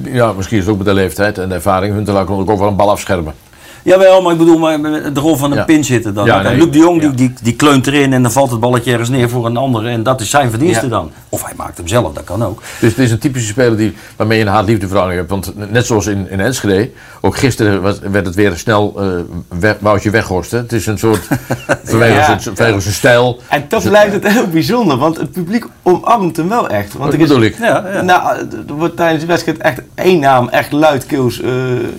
[0.05, 1.95] ja, misschien is het ook met de leeftijd en de ervaring.
[1.95, 3.35] Huntelaar kon ook wel een bal afschermen.
[3.83, 5.65] Jawel, maar ik bedoel maar de rol van een Ja.
[5.65, 6.25] pinchitter dan.
[6.27, 6.57] Ja, nee.
[6.57, 7.17] Luc de Jong die, Ja.
[7.17, 9.87] die, die kleunt erin en dan valt het balletje ergens neer voor een ander.
[9.87, 10.91] En dat is zijn verdienste Ja.
[10.91, 11.11] dan.
[11.29, 12.63] Of hij maakt hem zelf, dat kan ook.
[12.81, 15.31] Dus het is een typische speler die, waarmee je een haat-liefde verhouding hebt.
[15.31, 19.77] Want net zoals in, in Enschede, ook gisteren was, werd het weer snel eh weg,
[19.81, 20.51] Woutje Weghorst.
[20.51, 20.59] Hè.
[20.59, 21.27] Het is een soort,
[21.85, 23.41] vanwege, zijn, stijl.
[23.49, 26.93] En toch Dus- blijft het heel bijzonder, want het publiek omarmt hem wel echt.
[26.93, 27.59] Want Wat er is- bedoel ik?
[27.59, 28.01] Ja, ja.
[28.03, 28.37] Nou,
[28.69, 31.51] er wordt tijdens de wedstrijd echt één naam echt luidkeels eh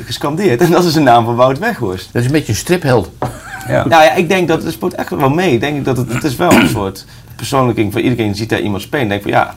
[0.06, 0.62] gescandeerd.
[0.62, 1.72] En dat is de naam van Wout Weghorst.
[1.80, 3.10] Dat is een beetje een stripheld.
[3.68, 3.84] Ja.
[3.88, 5.54] Nou ja, ik denk dat het speelt echt wel mee.
[5.54, 7.06] Ik denk dat het, het is wel een soort
[7.36, 9.04] persoonlijking van iedereen ziet daar iemand spelen.
[9.04, 9.54] En denkt van ja,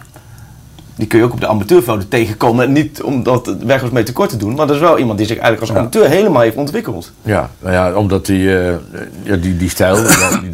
[0.95, 2.64] die kun je ook op de amateurvelden tegenkomen.
[2.64, 4.55] En niet omdat het Weghorst mee tekort te doen.
[4.55, 7.12] Maar dat is wel iemand die zich eigenlijk als amateur helemaal heeft ontwikkeld.
[7.23, 8.75] Ja, nou ja, omdat die, eh,
[9.23, 9.97] ja, die, die stijl,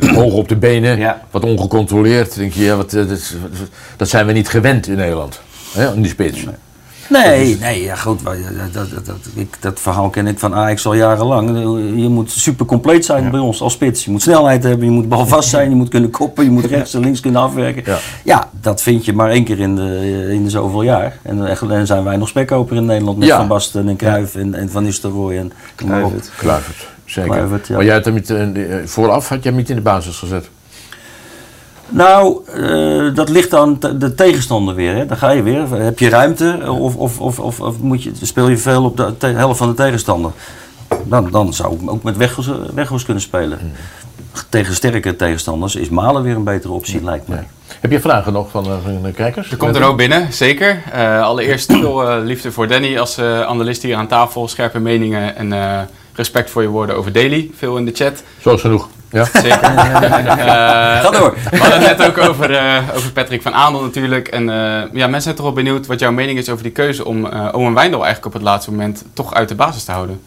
[0.01, 1.21] die hoog op de benen, Ja.
[1.31, 2.35] wat ongecontroleerd.
[2.37, 3.37] denk je, ja, wat, eh, dat, is-
[3.97, 5.41] dat zijn we niet gewend in Nederland.
[5.73, 6.45] Hè, in die spits.
[6.45, 6.55] Nee,
[7.61, 8.25] nee, ja goed.
[8.25, 8.35] Dat,
[8.73, 11.49] dat, dat, ik, dat verhaal ken ik van Ajax al jarenlang.
[12.03, 14.05] Je moet super compleet zijn bij ons als spits.
[14.05, 16.95] Je moet snelheid hebben, je moet balvast zijn, je moet kunnen koppen, je moet rechts
[16.95, 17.83] en links kunnen afwerken.
[17.87, 17.99] Ja.
[18.25, 21.19] Ja, dat vind je maar één keer in de, in de zoveel jaar.
[21.23, 23.37] En echt- dan zijn wij nog spekkoper in Nederland met Ja.
[23.37, 25.53] Van Basten en Cruijff en, en Van Nistelrooy en.
[25.75, 26.31] Kluivert.
[26.37, 27.31] Kluivert, zeker.
[27.31, 27.69] Kluivert.
[27.69, 30.49] Maar jij had hem niet, eh, vooraf had jij hem niet in de basis gezet.
[31.93, 34.95] Nou, eh, dat ligt aan te- de tegenstander weer.
[34.95, 35.07] Hè.
[35.07, 35.69] Dan ga je weer.
[35.71, 39.27] Heb je ruimte of, of, of, of, of moet je, speel je veel op de
[39.27, 40.31] helft van de tegenstander?
[41.05, 43.59] Dan, dan zou ik ook met Weghorst, Weghorst kunnen spelen.
[44.49, 47.47] Tegen sterke tegenstanders is Malen weer een betere optie, lijkt mij.
[47.81, 49.51] Heb je vragen nog van, eh, van de kijkers?
[49.51, 50.83] Er komt er ook binnen, zeker.
[50.93, 54.49] Eh, allereerst veel eh, liefde voor Danny als eh, analist hier aan tafel.
[54.49, 55.81] Scherpe meningen en eh,
[56.15, 57.51] respect voor je woorden over Daily.
[57.57, 58.23] Veel in de chat.
[58.41, 58.89] Zoals genoeg.
[59.13, 59.25] Ja?
[59.25, 59.61] Zeker.
[60.43, 61.35] Eh, Ga door.
[61.51, 64.29] We hadden het net ook over, eh, over Patrick van Aandel natuurlijk.
[64.29, 64.57] En eh,
[64.93, 67.49] ja, mensen zijn toch wel benieuwd wat jouw mening is over die keuze om eh
[67.53, 70.21] Owen Wijndal eigenlijk op het laatste moment toch uit de basis te houden.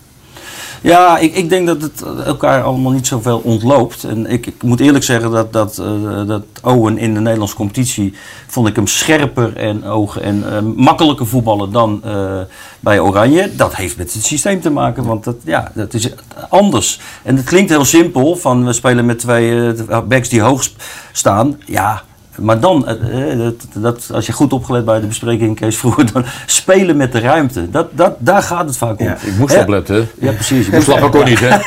[0.86, 4.04] Ja, ik, ik denk dat het elkaar allemaal niet zoveel ontloopt.
[4.04, 8.14] En ik, ik moet eerlijk zeggen dat, dat, eh, dat Owen in de Nederlandse competitie...
[8.48, 12.40] vond ik hem scherper en, ogen en eh, makkelijker voetballen dan eh,
[12.80, 13.56] bij Oranje.
[13.56, 16.10] Dat heeft met het systeem te maken, want dat, ja, dat is
[16.50, 17.00] anders.
[17.24, 20.70] En het klinkt heel simpel, van we spelen met twee eh, backs die hoog
[21.12, 21.60] staan.
[21.66, 22.04] Ja,
[22.40, 26.12] maar dan, eh, eh, dat, dat, als je goed opgelet bij de bespreking, Kees vroeger,
[26.14, 27.70] dan spelen met de ruimte.
[27.70, 29.08] Dat, dat, daar gaat het vaak om.
[29.08, 29.62] Ik moest Hè?
[29.62, 30.10] opletten.
[30.20, 30.68] Ja, precies.
[30.68, 31.58] Ik slap ook ook niet, hè?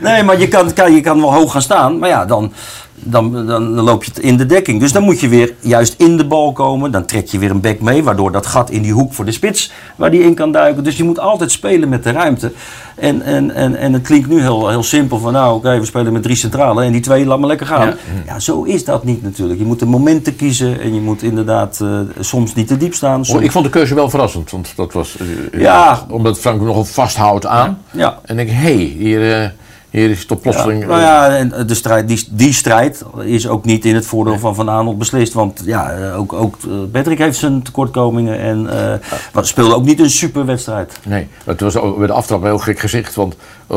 [0.08, 2.52] Nee, maar je kan, kan, je kan wel hoog gaan staan, maar ja, dan,
[2.98, 4.80] dan, dan, loop je in de dekking.
[4.80, 6.90] Dus dan moet je weer juist in de bal komen.
[6.90, 9.32] Dan trek je weer een bek mee, waardoor dat gat in die hoek voor de
[9.32, 10.84] spits, waar die in kan duiken.
[10.84, 12.52] Dus je moet altijd spelen met de ruimte.
[12.96, 16.12] En, en, en, en het klinkt nu heel, heel simpel van, nou oké, we spelen
[16.12, 17.94] met drie centralen en die twee laat maar lekker gaan.
[18.26, 18.38] Ja.
[18.38, 19.58] zo is dat niet natuurlijk.
[19.58, 23.18] Je moet de momenten kiezen en je moet inderdaad eh, soms niet te diep staan.
[23.20, 23.42] Oh, Soms...
[23.42, 25.16] ik vond de keuze wel verrassend, want dat was...
[25.52, 26.04] eh, Ja.
[26.10, 27.78] Omdat Frank nogal vasthoudt aan.
[27.90, 28.18] Ja.
[28.24, 29.48] En ik denk, hé, hey, hier, eh,
[29.96, 30.80] Hier is het plotseling...
[30.82, 34.38] Ja, nou ja, en de strijd, die, die strijd is ook niet in het voordeel
[34.38, 35.32] van Van Aanholt beslist.
[35.32, 38.38] Want ja, eh, ook, ook eh, Patrick heeft zijn tekortkomingen.
[38.38, 38.94] En eh
[39.32, 40.92] wat speelde ook niet een superwedstrijd.
[41.04, 43.14] Nee, het was ook bij de aftrap een heel gek gezicht.
[43.14, 43.36] Want
[43.66, 43.76] eh,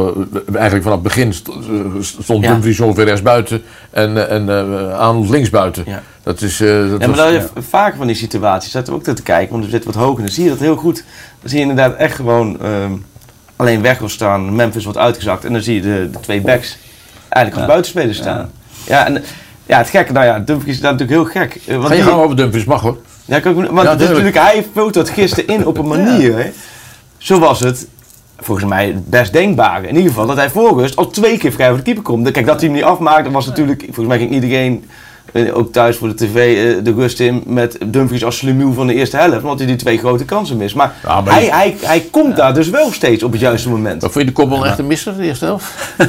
[0.54, 1.56] eigenlijk vanaf het begin st- eh,
[2.00, 2.52] stond Ja.
[2.52, 3.62] Dumfries ongeveer rechts buiten
[3.92, 5.84] en, en eh Arnold links buiten.
[5.88, 6.02] Ja.
[6.24, 6.62] Dat is...
[6.62, 9.64] eh, dat Ja, maar dan vaker van die situaties, zaten we ook te kijken, want
[9.64, 11.04] we zitten wat hoger en dan zie je dat heel goed.
[11.42, 12.92] Dan zie je inderdaad echt gewoon ehm,
[13.60, 16.78] alleen weg wil staan, Memphis wordt uitgezakt en dan zie je de, de twee backs
[17.30, 17.66] eigenlijk als Ja.
[17.68, 18.52] buitenspelers staan.
[18.88, 19.06] Ja.
[19.06, 19.24] en
[19.66, 21.62] ja, het gekke, nou ja, Dumfries is daar natuurlijk heel gek.
[21.68, 22.98] Eh, want Ga je die- over Dumfries, mag hoor.
[23.26, 24.10] Ja, kijk, want Ja, het is tuurlijk.
[24.10, 26.52] natuurlijk, hij vult dat gisteren in op een manier, hè,
[27.18, 27.88] zoals het
[28.38, 29.88] volgens mij het best denkbare.
[29.88, 32.32] In ieder geval dat hij voor rust al twee keer vrij voor de keeper komt.
[32.32, 34.90] Kijk, dat hij hem niet afmaakte was natuurlijk, volgens mij ging iedereen,
[35.54, 36.36] ook thuis voor de tv,
[36.76, 39.76] eh, de rust in met Dumfries als slimiel van de eerste helft, omdat hij die
[39.76, 40.76] twee grote kansen mist.
[40.76, 44.02] Maar, Ja, maar hij, hij, hij komt daar dus wel steeds op het juiste moment.
[44.02, 45.72] Maar vond je de kopbal echt een misser, de eerste helft?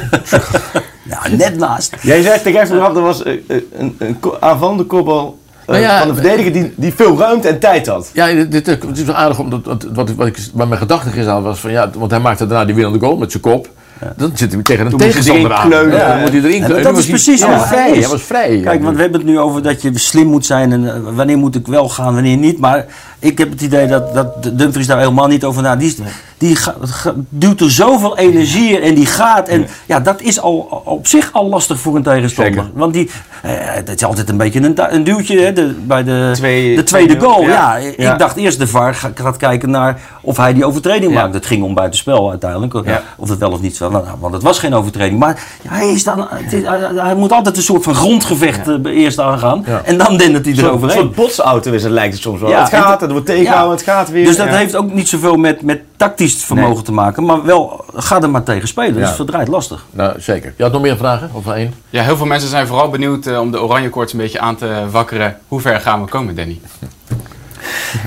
[1.03, 1.95] Ja, net naast.
[2.01, 5.99] Jij zegt tegen vooraf, dat was eh, eh, een, een ko- aanvallende kopbal Nou ja,
[5.99, 8.09] van een verdediger die, die veel ruimte en tijd had.
[8.13, 10.79] Ja, dit, dit- het is wel aardig, omdat wat, wat, ik- wat ik, wat mijn
[10.79, 13.69] gedachte gisteren was van ja, want hij maakte daarna die winnende goal met zijn kop.
[14.17, 15.67] Dan zit hij tegen een tegenstander aan.
[15.69, 15.97] kleunen.
[15.97, 16.83] Ja, dan moet hij erin En kleunen.
[16.83, 17.91] dat is precies hij wat was hij vrij.
[17.91, 17.99] is.
[18.03, 18.59] Hij was vrij.
[18.63, 21.37] Kijk, want we hebben het nu over dat je slim moet zijn en eh, wanneer
[21.37, 22.59] moet ik wel gaan, wanneer niet.
[22.59, 22.85] Maar
[23.21, 25.75] ik heb het idee dat, dat Dumfries daar helemaal niet over na.
[25.75, 25.95] Die,
[26.37, 29.47] die ga- ga- duwt er zoveel energie in en die gaat.
[29.47, 32.53] En ja, dat is al op zich al lastig voor een tegenstander.
[32.53, 32.69] Zeker.
[32.73, 33.09] Want die,
[33.41, 36.83] eh, het is altijd een beetje een, een duwtje hè, de, bij de, Twee- de
[36.83, 37.41] tweede twee- goal.
[37.41, 37.75] ja.
[37.77, 41.33] Ik dacht eerst de VAR ga- gaat kijken naar of hij die overtreding maakt.
[41.33, 42.73] Het ging om buitenspel uiteindelijk.
[42.85, 43.01] Ja.
[43.17, 43.89] Of het wel of niet zo.
[43.89, 45.19] Nou, nou, want het was geen overtreding.
[45.19, 46.63] Maar hij, is dan, is-
[46.95, 49.65] hij, moet altijd een soort van grondgevecht eh, eerst aangaan.
[49.83, 52.49] En dan dendert hij Een soort, botsauto is het, lijkt het soms wel.
[52.49, 54.25] Ja, het gaat, dat- het wordt tegenhouden, het gaat weer.
[54.25, 54.53] Dus dat Ja.
[54.55, 56.83] heeft ook niet zoveel met, met tactisch vermogen Nee.
[56.83, 57.25] te maken.
[57.25, 58.93] Maar wel, ga er maar tegen spelen.
[58.93, 59.09] Dat Ja.
[59.09, 59.85] is verdraaid lastig.
[59.91, 60.53] Nou, zeker.
[60.57, 61.29] Je had nog meer vragen?
[61.33, 61.73] Of één?
[61.89, 64.55] Ja, heel veel mensen zijn vooral benieuwd eh, om de oranje koorts een beetje aan
[64.55, 65.37] te wakkeren.
[65.47, 66.59] Hoe ver gaan we komen, Danny?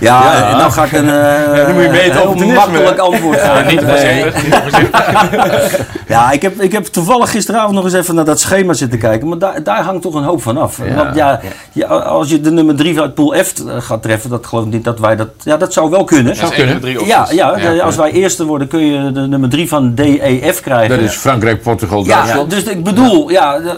[0.00, 1.06] Ja, nou ga ik een
[1.66, 3.66] dan moet je mee het heel optimisme, makkelijk antwoord geven.
[3.66, 5.80] niet voorzichtig, niet voorzichtig.
[6.06, 9.28] Ja, ik heb, ik heb toevallig gisteravond nog eens even naar dat schema zitten kijken.
[9.28, 10.78] Maar daar, daar hangt toch een hoop van af.
[10.84, 10.94] Ja.
[10.94, 11.40] Want ja,
[11.72, 14.72] ja, als je de nummer 3 uit Pool F eh, gaat treffen, dat geloof ik
[14.72, 15.28] niet dat wij dat...
[15.38, 16.34] Ja, dat zou wel kunnen.
[16.34, 20.60] De drie Ja, ja, als wij eerste worden kun je de nummer 3 van DEF
[20.60, 20.96] krijgen.
[20.96, 22.50] Dat is Frankrijk, Portugal, Ja, Duitsland.
[22.50, 23.70] dus ik bedoel, ja, eh,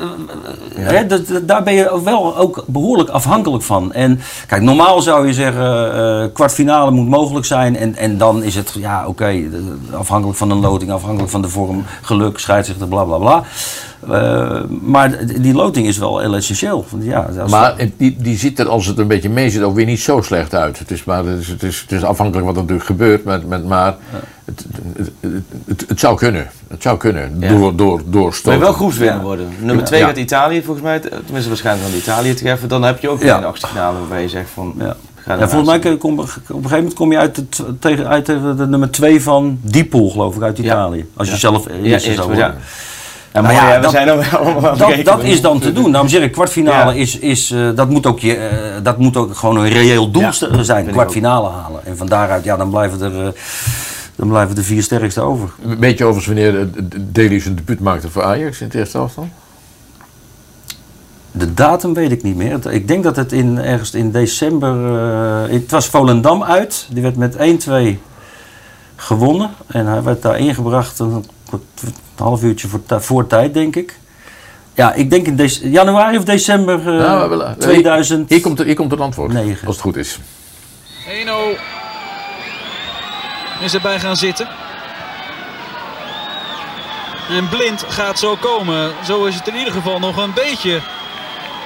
[0.77, 1.07] hè,
[1.43, 3.93] daar ben je wel ook behoorlijk afhankelijk van.
[3.93, 7.77] En kijk, normaal zou je zeggen, eh kwartfinale moet mogelijk zijn.
[7.77, 9.35] En, en dan is het, ja, oké,
[9.93, 13.43] afhankelijk van een loting, afhankelijk van de vorm, geluk, scheidsrechter, bla bla bla.
[14.11, 16.85] Eh, maar die loting is wel heel essentieel.
[16.91, 19.75] Want Ja, Maar het- die, die ziet er, als het een beetje mee zit, ook
[19.75, 20.79] weer niet zo slecht uit.
[20.79, 23.25] Het is, maar, het, is, het, is, het is afhankelijk wat er natuurlijk gebeurt.
[23.25, 23.95] Met, met, maar
[24.45, 24.67] het,
[24.97, 26.51] het, het, het, het zou kunnen.
[26.69, 27.37] Het zou kunnen.
[27.41, 27.49] Ja.
[27.49, 28.61] Door, door, door stoten.
[28.61, 29.49] wel groepswinnaar worden.
[29.61, 30.07] Nummer 2 Ja.
[30.07, 32.69] gaat Italië volgens mij, tenminste waarschijnlijk van Italië treffen.
[32.69, 33.39] Dan heb je ook weer Ja.
[33.39, 34.75] een achtste-finale waarbij je zegt van...
[34.79, 34.97] Ja.
[35.27, 38.67] Ja, volgens mij kom, op een gegeven moment kom je uit, het, tegen, uit de
[38.69, 41.07] nummer 2 van die pool, geloof ik, uit Italië.
[41.17, 41.39] Als je Ja.
[41.41, 42.43] zelf Ja, eerste eerst, zou ja.
[42.45, 42.61] worden.
[43.33, 45.73] Ja, maar ja, ja, we dat- zijn dan wel allemaal Dat, dat is dan te
[45.73, 45.91] doen.
[45.93, 47.01] Daarom zeg ik, kwartfinale Ja.
[47.01, 50.33] is, is eh, dat, moet ook je, eh, dat moet ook gewoon een reëel doel
[50.33, 50.87] vind zijn.
[50.91, 51.81] Kwartfinale halen.
[51.87, 53.33] En van daaruit, ja, dan blijven er, eh,
[54.17, 55.49] dan blijven de vier sterkste over.
[55.79, 56.67] Weet je overigens wanneer eh,
[56.97, 59.29] Daly zijn debuut maakte voor Ajax in het eerste elftal?
[61.39, 62.73] De datum weet ik niet meer.
[62.73, 64.97] Ik denk dat het in, ergens in december...
[65.47, 66.87] eh, het was Volendam uit.
[66.91, 67.37] Die werd met
[67.69, 67.99] 1-2
[68.97, 69.51] gewonnen.
[69.67, 71.63] En hij werd daar ingebracht een, een
[72.17, 73.99] half uurtje voor, voor tijd, denk ik.
[74.75, 78.29] Ja, ik denk in januari of december eh, Nou, 2000.
[78.31, 79.33] Hier komt, er- hier komt het antwoord.
[79.33, 79.67] Negen.
[79.67, 80.19] Als het goed is.
[81.07, 81.11] 1-0
[83.61, 84.49] is erbij gaan zitten.
[87.31, 88.91] En Blind gaat zo komen.
[89.05, 90.81] Zo is het in ieder geval nog een beetje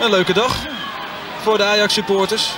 [0.01, 0.57] een leuke dag
[1.43, 2.53] voor de Ajax supporters.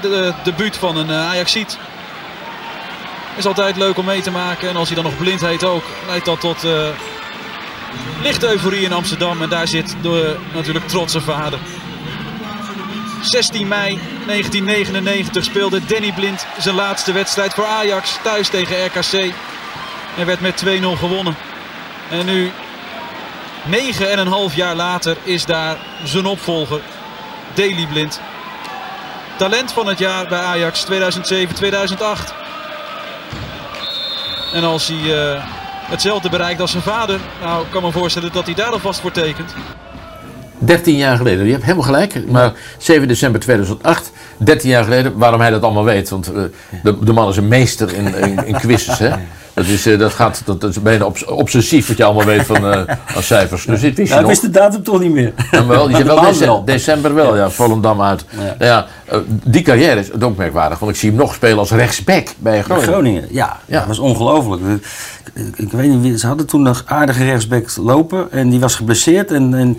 [0.00, 1.78] De debuut van een eh, Ajaxiet
[3.36, 4.68] is altijd leuk om mee te maken.
[4.68, 6.88] En als hij dan nog blind heet ook, leidt dat tot eh,
[8.22, 9.42] lichte euforie in Amsterdam.
[9.42, 11.58] En daar zit de natuurlijk trotse vader.
[13.22, 19.34] 16 mei 1999 speelde Danny Blind zijn laatste wedstrijd voor Ajax thuis tegen RKC.
[20.16, 21.36] En werd met 2-0 gewonnen.
[22.10, 22.52] En nu,
[24.50, 26.80] 9,5 jaar later, is daar zijn opvolger,
[27.54, 28.20] Daley Blind.
[29.38, 30.88] Talent van het jaar bij Ajax 2007-2008.
[34.52, 35.42] En als hij eh,
[35.88, 39.54] hetzelfde bereikt als zijn vader, nou kan me voorstellen dat hij daar alvast voor tekent.
[40.58, 42.26] 13 jaar geleden, je hebt helemaal gelijk.
[42.26, 44.07] Maar 7 december 2008
[44.38, 46.08] 13 jaar geleden, waarom hij dat allemaal weet.
[46.08, 46.42] Want eh,
[46.82, 48.98] de, de man is een meester in, in, in quizzes.
[48.98, 49.10] Hè?
[49.54, 52.46] Dat, is, eh, dat, gaat, dat, dat is bijna obs- obsessief wat je allemaal weet
[52.46, 53.64] van eh, cijfers.
[53.64, 54.30] Dus dit wist je ik nog.
[54.30, 55.32] wist de datum toch niet meer.
[55.50, 58.24] Ja, wel, die wel, maand dece- december wel, ja, Volendam uit.
[58.38, 58.54] Ja.
[58.66, 58.86] Ja.
[59.04, 62.62] eh, die carrière is ook merkwaardig, want ik zie hem nog spelen als rechtsback bij
[62.62, 62.88] Groningen.
[62.88, 63.78] Groningen, ja, Ja.
[63.78, 64.62] dat was ongelooflijk.
[65.34, 68.74] Ik, ik weet niet, wie- ze hadden toen nog aardige rechtsback lopen en die was
[68.74, 69.30] geblesseerd.
[69.30, 69.78] En, en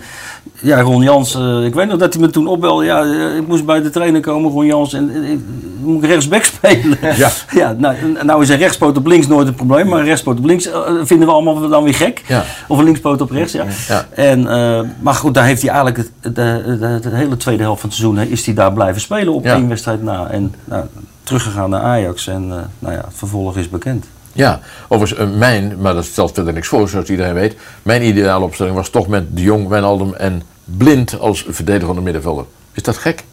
[0.62, 2.84] ja, Ron Jans, eh, ik weet nog dat hij me toen opbelde.
[2.84, 5.40] Ja, eh, ik moest bij de trainer komen, Ron Jans, en, en ik
[5.82, 6.98] moet ik rechtsback spelen.
[7.16, 7.30] Ja.
[7.50, 10.44] ja nou, nou is een rechtspoot op links nooit een probleem, maar een rechtspoot op
[10.44, 12.22] links eh, vinden we allemaal dan weer gek.
[12.26, 12.44] Ja.
[12.68, 13.64] Of een linkspoot op rechts, ja.
[13.88, 14.06] Ja.
[14.14, 17.80] En, eh, maar goed, daar heeft hij eigenlijk het, de, de, de hele tweede helft
[17.80, 19.54] van het seizoen hè, is hij daar blijven spelen op Ja.
[19.54, 20.26] één wedstrijd na.
[20.30, 20.84] En nou,
[21.22, 24.06] teruggegaan naar Ajax en eh, nou ja, het vervolg is bekend.
[24.32, 27.56] Ja, overigens, eh, mijn, maar dat stelt verder niks voor, zoals iedereen weet.
[27.82, 30.42] Mijn ideale opstelling was toch met De Jong, Wijnaldum en
[30.76, 32.44] Blind als verdediger middenvelder.
[32.72, 33.24] Is dat gek?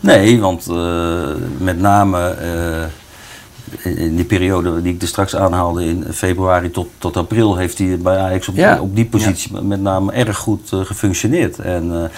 [0.00, 1.22] Nee, want eh,
[1.58, 2.84] met name eh,
[3.96, 7.98] in die periode die ik er straks aanhaalde, in februari tot, tot april, heeft hij
[7.98, 8.80] bij Ajax op, Ja.
[8.80, 11.58] op die positie met name erg goed eh, gefunctioneerd.
[11.58, 12.10] En,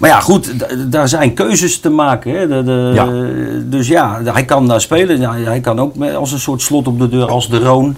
[0.00, 0.52] maar ja, goed,
[0.92, 2.32] daar zijn keuzes te maken.
[2.32, 2.48] Hè.
[2.48, 3.60] De, de, Ja.
[3.70, 5.20] Dus ja, hij kan daar spelen.
[5.20, 7.96] Ja, hij kan ook als een soort slot op de deur, als de Roon,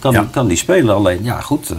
[0.00, 0.28] kan, Ja.
[0.30, 0.94] kan die spelen.
[0.94, 1.76] Alleen, ja goed, eh,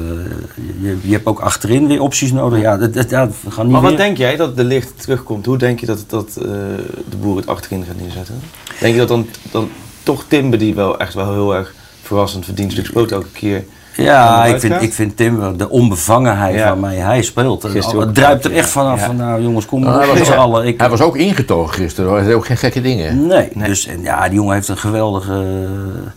[0.82, 2.62] je, je hebt ook achterin weer opties nodig.
[2.62, 3.30] Ja, dat, dat, gaan
[3.64, 5.46] niet Maar wat weer- denk jij dat de licht terugkomt?
[5.46, 6.44] Hoe denk je dat, dat eh,
[7.10, 8.40] de boer het achterin gaat neerzetten?
[8.80, 9.70] Denk je dat dan, dan
[10.04, 11.74] toch Timber, die wel echt wel heel erg
[12.04, 13.64] verrassend verdienstelijk speelt elke keer...
[13.96, 16.66] Ja, ik vind, ik vind Tim, de onbevangenheid Ja.
[16.66, 17.66] waarmee hij speelt.
[17.66, 19.06] Gisteren ook Het druipt er echt vanaf Ja.
[19.06, 20.66] van, nou jongens, kom Nou, maar hij, ook, allen.
[20.68, 22.18] Ik, hij was ook ingetogen gisteren, hoor.
[22.20, 23.28] hij deed ook geen gekke dingen.
[23.28, 26.12] Nee, dus en ja, die jongen heeft een geweldige eh,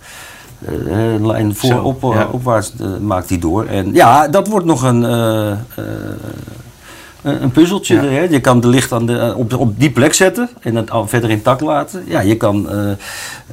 [0.67, 2.29] eh, lijn voor, Zo, op, ja.
[2.33, 3.65] opwaarts eh, maakt hij door.
[3.67, 5.57] En ja, dat wordt nog een, eh, eh,
[7.23, 7.95] een een puzzeltje.
[7.95, 8.03] Ja.
[8.03, 8.27] Hè?
[8.31, 11.09] Je kan de licht aan de, eh, op, op die plek zetten en het al
[11.09, 12.05] verder intact laten.
[12.07, 12.91] Ja, je kan eh,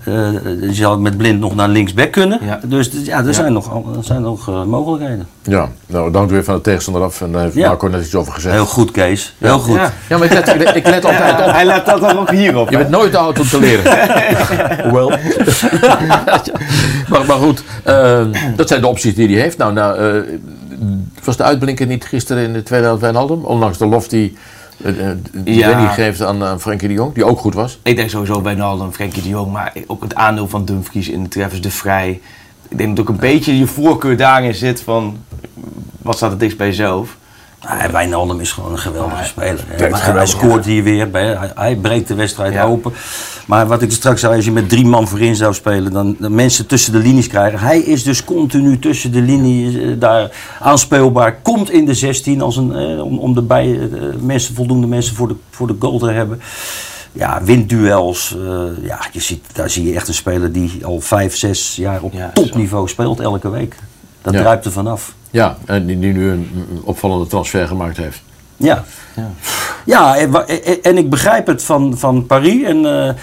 [0.04, 2.40] eh, je zou met blind nog naar linksback kunnen.
[2.42, 2.60] Ja.
[2.64, 3.32] Dus d- ja, er Ja.
[3.32, 5.28] zijn nog, er zijn nog eh, mogelijkheden.
[5.44, 7.68] Ja, nou, dan weer van de tegenstander af en daar heeft Ja.
[7.68, 8.56] Marco net iets over gezegd.
[8.56, 9.36] Heel goed, Kees.
[9.38, 9.76] Heel goed.
[9.76, 9.92] Ja.
[10.10, 11.52] Ja, maar ik let, ik let- ik let altijd op.
[11.60, 12.70] Hij let dat dan ook hierop.
[12.70, 12.82] Je hè?
[12.82, 14.84] bent nooit te oud om te leren.
[14.90, 15.10] Hoewel.
[17.10, 17.64] maar, maar goed,
[18.56, 19.58] dat zijn de opties die hij heeft.
[19.58, 20.22] Nou, nou eh,
[21.26, 23.46] was de uitblinker niet gisteren in de tweede helft Wijnaldum?
[23.46, 24.38] Ondanks de lof die,
[24.84, 25.70] eh, eh, die Ja.
[25.70, 27.80] Danny geeft aan, aan Frenkie de Jong, die ook goed was.
[27.84, 31.24] Ik denk sowieso bij Nalden, Frenkie de Jong, maar ook het aandeel van Dumfries in
[31.24, 32.22] de treffers de Vrij.
[32.70, 35.18] Ik denk dat ook een beetje je voorkeur daarin zit van
[36.02, 37.18] wat staat het dichtst bij jezelf.
[37.62, 39.64] Ja, Wijnaldum is gewoon een geweldige speler.
[39.68, 39.74] hè.
[39.78, 41.10] geweldig, hij scoort hier weer.
[41.10, 42.64] bij- Hij, hij breekt de wedstrijd Ja.
[42.64, 42.94] open.
[43.46, 46.30] Maar wat ik straks zei, als je met drie man voorin zou spelen, dan de
[46.30, 47.60] mensen tussen de linies krijgen.
[47.60, 51.36] Hij is dus continu tussen de linies eh, daar aanspeelbaar.
[51.42, 53.88] Komt in de 16 als een, eh, om, om erbij eh,
[54.22, 56.42] mensen, voldoende mensen voor de, voor de goal te hebben.
[57.12, 58.36] Ja, wint duels.
[58.48, 62.02] eh, ja, je ziet, daar zie je echt een speler die al vijf, zes jaar
[62.02, 63.76] op Ja, topniveau speelt elke week.
[64.22, 64.40] Dat Ja.
[64.40, 65.14] druipt er vanaf.
[65.32, 68.22] Ja, en die, die nu een opvallende transfer gemaakt heeft.
[68.58, 68.84] Ja.
[69.86, 72.64] Ja, en, wa- en- en ik begrijp het van, van Paris.
[72.64, 73.14] En eh,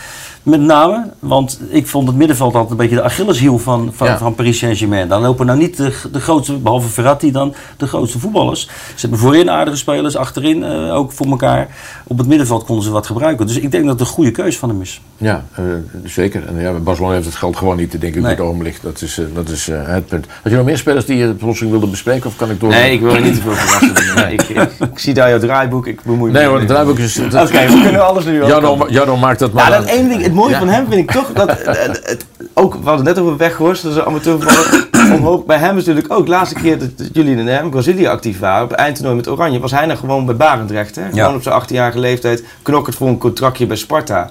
[0.46, 4.18] met name, want ik vond het middenveld altijd een beetje de Achilleshiel van, van, Ja.
[4.18, 5.08] van Paris Saint-Germain.
[5.08, 8.60] Dan lopen nou niet de, de grootste, behalve Verratti dan, de grootste voetballers.
[8.94, 11.68] Ze hebben voorin aardige spelers, achterin eh, ook voor elkaar.
[12.06, 13.46] Op het middenveld konden ze wat gebruiken.
[13.46, 15.00] Dus ik denk dat het een goede keus van hem is.
[15.16, 15.64] Ja, eh,
[16.04, 16.46] zeker.
[16.46, 18.36] En ja, Barcelona heeft het geld gewoon niet, denk ik, op Nee.
[18.36, 18.78] dit ogenblik.
[18.82, 20.26] Dat is, eh, dat is het punt.
[20.42, 22.26] Had je nog meer spelers die je plotseling wilde bespreken?
[22.26, 22.70] Of kan ik door?
[22.70, 23.94] Nee, ik wil er niet te veel verrassen.
[24.16, 24.28] doen.
[24.32, 26.72] Ik, ik, ik zie daar jouw draaiboek, ik bemoei me Nee hoor, het mee.
[26.72, 27.18] draaiboek is...
[27.18, 28.48] Oké, we kunnen alles nu wel.
[28.48, 29.70] Jarno, Jarno maakt dat maar...
[29.70, 30.58] Ja, dat ene ding, het mooie Ja.
[30.58, 31.48] van hem vind ik toch dat.
[31.48, 34.88] eh, het, ook, we hadden het net over Weghorst, dat is een amateurvoetballer.
[35.14, 35.44] Omhoog.
[35.44, 38.64] Bij hem is natuurlijk ook de laatste keer dat jullie in hem Brazilië actief waren,
[38.64, 40.96] op het eindtoernooi met Oranje, was hij nog gewoon bij Barendrecht.
[40.96, 41.02] Hè?
[41.10, 44.30] Gewoon op zijn 18-jarige leeftijd, knokkend voor een contractje bij Sparta.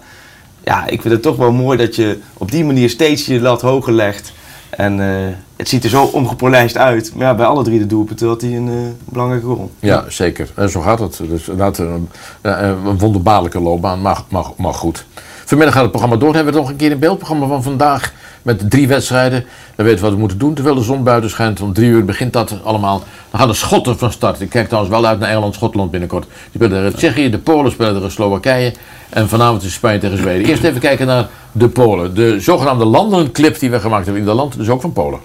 [0.64, 3.62] Ja, ik vind het toch wel mooi dat je op die manier steeds je lat
[3.62, 4.32] hoger legt.
[4.70, 7.12] En eh, het ziet er zo omgepolijst uit.
[7.16, 8.74] Maar ja, bij alle drie de doelpunten had hij een eh,
[9.14, 9.72] belangrijke rol.
[9.80, 10.50] Ja, zeker.
[10.56, 11.18] En zo gaat het.
[11.30, 12.10] Dus inderdaad een,
[12.42, 15.06] een wonderbaarlijke loopbaan, maar, maar, maar goed.
[15.46, 16.34] Vanmiddag gaat het programma door.
[16.34, 19.46] Dan hebben we nog een keer een beeldprogramma van vandaag met drie wedstrijden.
[19.76, 21.62] Dan weten we wat we moeten doen terwijl de zon buiten schijnt.
[21.62, 23.04] Om drie uur begint dat allemaal.
[23.32, 24.42] Dan gaan de Schotten van start.
[24.42, 26.24] Ik kijk trouwens wel uit naar Engeland, Schotland binnenkort.
[26.24, 28.74] Die spelen tegen Tsjechië, de Polen spelen tegen Slowakije.
[29.10, 30.48] En vanavond is Spanje tegen Zweden.
[30.48, 32.16] Eerst even kijken naar de Polen.
[32.16, 35.20] De zogenaamde landenclip die we gemaakt hebben in de land, dus ook van Polen.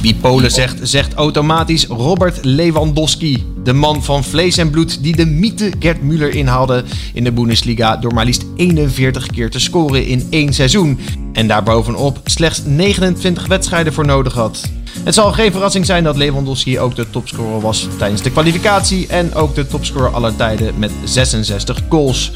[0.00, 3.44] Wie Polen zegt, zegt automatisch Robert Lewandowski.
[3.64, 7.96] De man van vlees en bloed die de mythe Gerd Müller inhaalde in de Bundesliga
[7.96, 10.98] door maar liefst 41 keer te scoren in één seizoen.
[11.32, 14.70] En daarbovenop slechts 29 wedstrijden voor nodig had.
[15.04, 19.34] Het zal geen verrassing zijn dat Lewandowski ook de topscorer was tijdens de kwalificatie en
[19.34, 22.32] ook de topscorer aller tijden met 66 goals.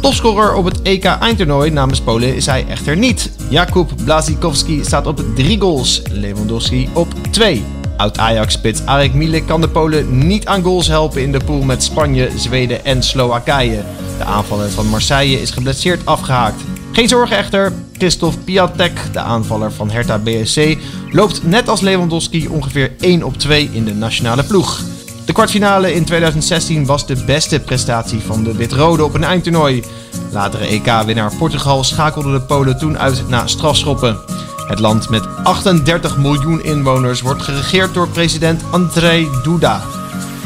[0.00, 3.30] Topscorer op het EK eindtoernooi namens Polen is hij echter niet.
[3.48, 7.64] Jakub Blazikowski staat op 3 goals, Lewandowski op 2.
[7.96, 12.30] Oud-Ajax-spits Arek Milik kan de Polen niet aan goals helpen in de pool met Spanje,
[12.36, 13.82] Zweden en Slowakije.
[14.18, 16.62] De aanvaller van Marseille is geblesseerd afgehaakt.
[16.92, 20.76] Geen zorgen echter, Christophe Piatek, de aanvaller van Hertha BSC,
[21.10, 24.80] loopt net als Lewandowski ongeveer 1 op 2 in de nationale ploeg.
[25.24, 29.84] De kwartfinale in 2016 was de beste prestatie van de wit-rode op een eindtoernooi.
[30.32, 34.18] Latere EK-winnaar Portugal schakelde de Polen toen uit na strafschoppen.
[34.66, 39.99] Het land met 38 miljoen inwoners wordt geregeerd door president Andrzej Duda.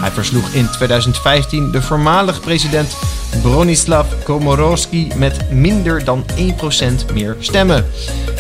[0.05, 2.97] Hij versloeg in 2015 de voormalig president
[3.43, 7.87] Bronislaw Komorowski met minder dan 1% meer stemmen.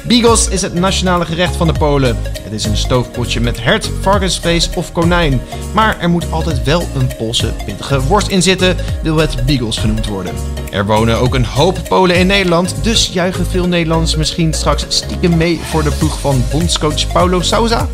[0.06, 2.16] Bigos is het nationale gerecht van de Polen.
[2.40, 5.40] Het is een stoofpotje met hert, varkensvlees of konijn.
[5.74, 10.06] Maar er moet altijd wel een Poolse pittige worst in zitten, wil het Bigos genoemd
[10.06, 10.34] worden.
[10.70, 15.36] Er wonen ook een hoop Polen in Nederland, dus juichen veel Nederlanders misschien straks stiekem
[15.36, 17.88] mee voor de ploeg van bondscoach Paulo Sousa?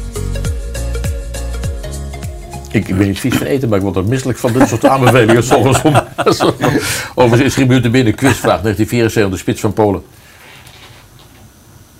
[2.72, 4.86] Ik, ik ben niet vies van eten, maar ik word er misselijk van dit soort
[4.86, 5.42] aanbevelingen.
[5.42, 5.94] Soms om,
[7.14, 10.02] overigens is er binnen quizvraag 1974, de spits van Polen.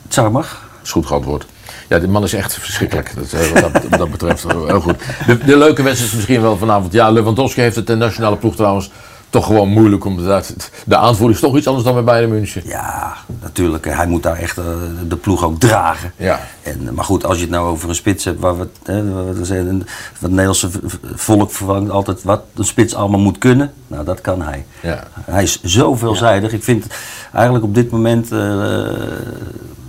[0.09, 0.69] Zou mag.
[0.83, 1.47] is goed geantwoord.
[1.89, 3.13] Ja, die man is echt verschrikkelijk.
[3.15, 4.97] Dat, eh, wat, dat, wat dat betreft heel goed.
[5.27, 6.93] De, de leuke wedstrijd is misschien wel vanavond.
[6.93, 8.91] Ja, Lewandowski heeft het de nationale ploeg trouwens
[9.31, 10.05] toch gewoon moeilijk.
[10.05, 10.55] Omdat
[10.87, 12.63] de aanvoer is toch iets anders dan bij Bayern München.
[12.65, 13.85] Ja, natuurlijk.
[13.85, 14.65] Hij moet daar echt uh,
[15.09, 16.13] de ploeg ook dragen.
[16.17, 16.41] Ja.
[16.63, 19.49] En, maar goed, als je het nou over een spits hebt waar we, hè, wat,
[20.19, 20.71] het Nederlandse
[21.15, 23.73] volk vervangt altijd wat een spits allemaal moet kunnen.
[23.87, 24.65] Nou, dat kan hij.
[24.83, 25.05] Ja.
[25.21, 26.53] Hij is zo veelzijdig.
[26.53, 26.87] Ik vind
[27.33, 28.93] eigenlijk op dit moment uh,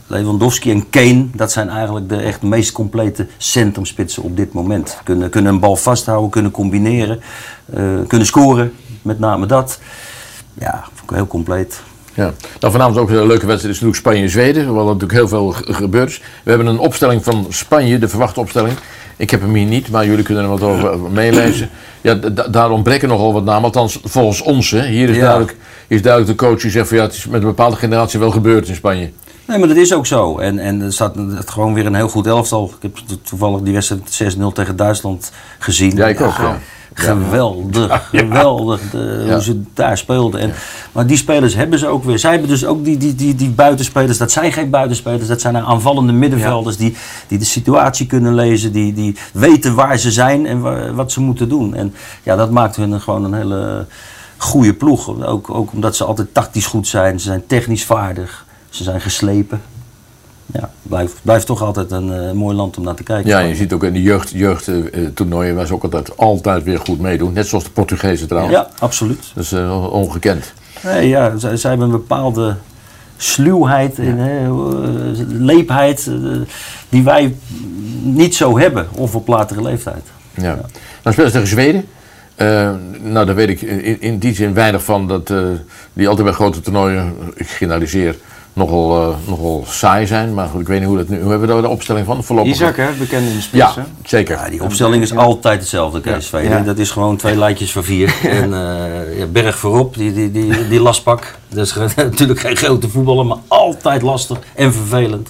[0.08, 4.98] Lewandowski en Kane, dat zijn eigenlijk de echt meest complete centrumspitsen op dit moment.
[5.04, 7.22] Kunnen, kunnen een bal vasthouden, kunnen combineren,
[7.76, 8.74] uh, kunnen scoren.
[9.02, 9.80] Met name dat.
[10.54, 11.82] Ja, vond ik heel compleet.
[12.14, 12.32] Ja.
[12.60, 16.22] Nou, vanavond ook een leuke wedstrijd is natuurlijk Spanje-Zweden, waar natuurlijk heel veel gebeurd is.
[16.44, 18.74] We hebben een opstelling van Spanje, de verwachte opstelling.
[19.18, 21.70] Ik heb hem hier niet, maar jullie kunnen er wat over meelezen.
[22.02, 22.14] Ja,
[22.50, 24.72] daar ontbreken nogal wat namen, althans volgens ons.
[24.72, 24.86] Hè.
[24.86, 25.22] Hier is, Ja.
[25.22, 25.56] duidelijk,
[25.88, 28.32] is duidelijk de coach die zegt van ja, het is met een bepaalde generatie wel
[28.32, 29.12] gebeurd in Spanje.
[29.48, 30.38] Nee, maar dat is ook zo.
[30.38, 32.66] En, en er staat het gewoon weer een heel goed elftal.
[32.76, 35.96] Ik heb to- toevallig die wedstrijd 6-0 tegen Duitsland gezien.
[35.96, 36.60] Ja, ik ook, ja.
[36.94, 39.34] Geweldig, geweldig de- Ja.
[39.34, 40.40] hoe ze daar speelden.
[40.42, 40.54] En,
[40.92, 42.20] Maar die spelers hebben ze ook weer.
[42.20, 44.18] Zij hebben dus ook die, die, die, die buitenspelers.
[44.18, 46.96] Dat zijn geen buitenspelers, dat zijn aanvallende middenvelders die,
[47.28, 51.22] die de situatie kunnen lezen, die, die weten waar ze zijn en wa- wat ze
[51.22, 51.76] moeten doen.
[51.76, 53.86] En ja, dat maakt hun gewoon een hele
[54.38, 55.24] goede ploeg.
[55.26, 59.62] Ook, ook omdat ze altijd tactisch goed zijn, ze zijn technisch vaardig, ze zijn geslepen.
[60.54, 63.30] Ja, blijft, blijft toch altijd een eh, mooi land om naar te kijken.
[63.30, 67.00] Ja, je ziet ook in de jeugd, jeugdtoernooien waar ze ook altijd, altijd weer goed
[67.00, 67.34] meedoen.
[67.34, 68.56] Net zoals de Portugezen trouwens.
[68.56, 69.32] Ja, absoluut.
[69.36, 70.54] Dat is eh, ongekend.
[70.84, 72.56] Nee, ja, zij, zij hebben een bepaalde
[73.18, 76.32] sluwheid en hè, eh, leepheid eh,
[76.90, 77.36] die wij
[78.02, 80.04] niet zo hebben, of op latere leeftijd.
[80.34, 80.60] Ja.
[81.02, 81.86] Dan spelen ze tegen Zweden.
[82.36, 82.72] Eh,
[83.02, 85.08] nou, daar weet ik in, in die zin weinig van.
[85.08, 85.38] Dat eh,
[85.94, 88.16] die altijd bij grote toernooien, ik generaliseer,
[88.54, 90.34] nogal, eh, nogal saai zijn.
[90.34, 91.22] Maar goed, ik weet niet hoe dat nu...
[91.22, 92.24] Hoe hebben we daar de opstelling van?
[92.24, 92.52] Voorlopig?
[92.52, 93.64] Isaac, hè, bekend in de spits.
[93.64, 93.82] Ja, hè?
[94.04, 94.38] zeker.
[94.38, 96.30] Ja, die opstelling is altijd hetzelfde, Kees.
[96.30, 96.60] Ja.
[96.60, 98.16] Dat is gewoon twee lijntjes van vier.
[98.42, 101.36] en eh, ja, berg voorop, die, die, die, die lastpak.
[101.50, 105.30] Dat is natuurlijk geen grote voetballer, maar altijd lastig en vervelend.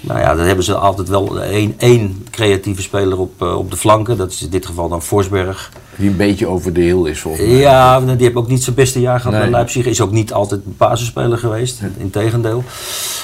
[0.00, 3.76] Nou ja, dan hebben ze altijd wel één, één creatieve speler op, eh, op de
[3.76, 4.16] flanken.
[4.16, 5.70] Dat is in dit geval dan Forsberg.
[5.98, 7.56] Die een beetje over de heel is volgens mij.
[7.56, 9.42] Ja, die heeft ook niet zijn beste jaar gehad Nee.
[9.42, 9.86] bij Leipzig.
[9.86, 12.64] Is ook niet altijd een basisspeler geweest, integendeel.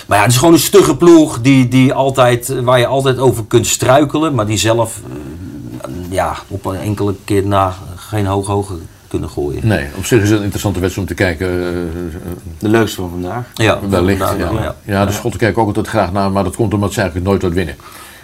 [0.06, 3.44] Maar ja, het is gewoon een stugge ploeg die, die altijd, waar je altijd over
[3.44, 4.34] kunt struikelen.
[4.34, 5.00] Maar die zelf
[5.82, 8.76] eh, ja, op een enkele keer na geen hoog hoger
[9.08, 9.66] kunnen gooien.
[9.66, 11.48] Nee, op zich is het een interessante wedstrijd om te kijken.
[11.48, 11.72] eh,
[12.58, 13.44] De leukste van vandaag.
[13.54, 14.22] Ja, wellicht.
[14.22, 14.60] vandaag Ja.
[14.62, 14.74] Ja.
[14.84, 15.06] ja.
[15.06, 17.52] de Schotten kijken ook altijd graag naar, maar dat komt omdat ze eigenlijk nooit wat
[17.52, 17.74] winnen.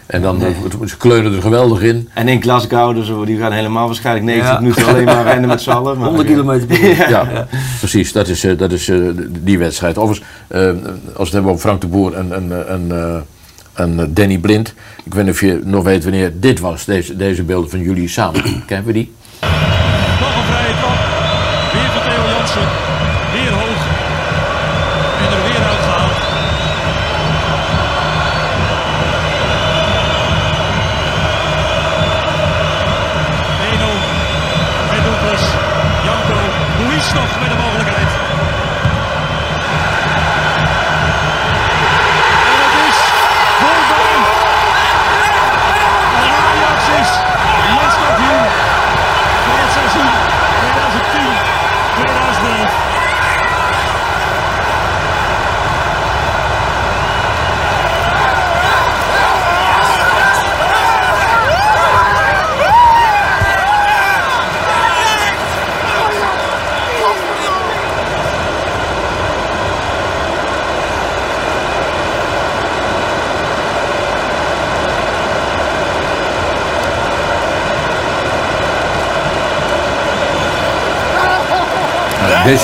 [0.09, 0.49] En dan eh,
[0.87, 2.09] ze kleunen er geweldig in.
[2.15, 4.61] En in Glasgow, dus, die gaan helemaal waarschijnlijk 90 Ja.
[4.61, 5.97] minuten alleen maar rennen met z'n allen.
[5.99, 7.09] maar- 100 kilometer per uur.
[7.17, 7.47] Ja,
[7.79, 8.13] precies.
[8.13, 8.99] Dat is, eh, dat is eh,
[9.41, 9.99] die wedstrijd.
[9.99, 10.75] Overigens, eh, als
[11.15, 13.17] we het hebben over Frank de Boer en, en, en, eh,
[13.85, 14.75] en Danny Blind.
[15.05, 18.09] Ik weet niet of je nog weet wanneer dit was, deze, deze beelden van jullie
[18.09, 18.43] samen.
[18.67, 19.13] Kennen we die?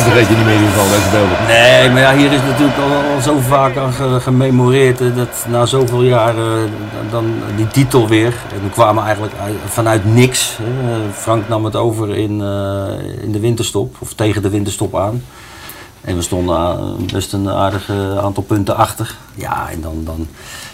[0.02, 1.46] Vergeet je niet meer in ieder geval.
[1.46, 5.66] Nee, maar ja, hier is natuurlijk al, zo vaak aan ge- gememoreerd eh, dat na
[5.66, 7.24] zoveel jaren eh, dan
[7.56, 8.26] die titel weer.
[8.52, 10.58] En we kwamen eigenlijk uit- vanuit niks.
[10.60, 10.66] Eh,
[11.14, 15.22] Frank nam het over in, eh, in de winterstop, of tegen de winterstop aan.
[16.00, 19.16] En we stonden best een aardig eh, aantal punten achter.
[19.34, 20.26] Ja, en dan, dan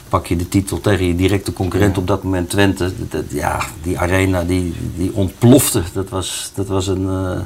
[0.08, 2.92] pak je de titel tegen je directe concurrent op dat moment Twente.
[3.28, 5.82] Ja, die arena die, die ontplofte.
[5.92, 7.40] Dat was, dat was een eh,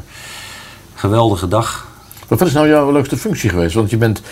[1.05, 1.87] geweldige dag.
[2.29, 3.75] Wat is nou jouw leukste functie geweest?
[3.75, 4.23] Want je bent,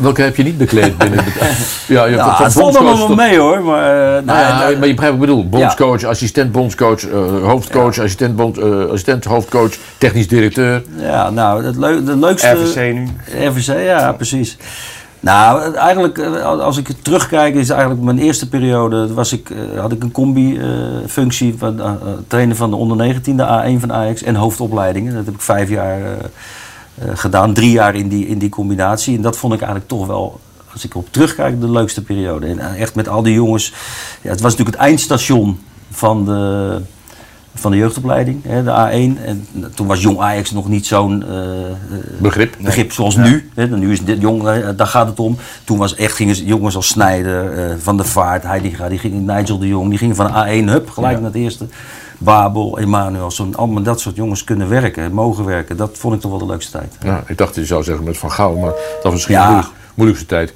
[0.00, 1.34] welke heb je niet bekleed binnen het
[1.96, 3.62] Ja, je van het valt allemaal wel tot- mee hoor.
[3.62, 5.48] Maar, eh, Nou ja, nou, maar je begrijpt wat ik bedoel.
[5.48, 10.82] Bondscoach, assistent bondscoach, eh, hoofdcoach, assistent, bond, eh, assistent hoofdcoach, technisch directeur.
[10.96, 12.48] Ja, nou, het de leukste...
[12.48, 13.08] RVC nu.
[13.48, 14.56] RVC, ja, precies.
[15.20, 19.92] Nou, eigenlijk, eh, als ik terugkijk, is eigenlijk mijn eerste periode, was ik, eh, had
[19.92, 21.92] ik een combi-functie eh,
[22.26, 25.14] trainer van de onder 19, de A1 van Ajax en hoofdopleidingen.
[25.14, 26.00] Dat heb ik vijf jaar
[27.14, 29.16] gedaan, drie jaar in die, in die combinatie.
[29.16, 30.40] En dat vond ik eigenlijk toch wel,
[30.72, 32.46] als ik op terugkijk, de leukste periode.
[32.46, 33.72] En echt met al die jongens,
[34.22, 35.60] ja, het was natuurlijk het eindstation
[35.90, 36.80] van de,
[37.54, 39.24] van de jeugdopleiding, hè, de A1.
[39.24, 41.38] En toen was jong Ajax nog niet zo'n eh,
[42.18, 42.54] Begrip.
[42.60, 43.50] begrip zoals nu.
[43.54, 43.66] Hè.
[43.66, 44.42] Nu is dit jong,
[44.76, 45.36] daar gaat het om.
[45.64, 49.58] Toen was echt, gingen jongens als Snijder, eh, Van der Vaart, Heidinga, die gingen, Nigel
[49.58, 51.66] de Jong, die gingen van A1 hup, gelijk naar het eerste.
[52.18, 55.76] Babel, Emanuel, zo'n, allemaal dat soort jongens kunnen werken, mogen werken.
[55.76, 56.96] Dat vond ik toch wel de leukste tijd.
[57.02, 59.44] Ja, ik dacht je zou zeggen met Van Gaal, maar dat was misschien Ja.
[59.46, 60.52] de moeilijk- moeilijkste tijd.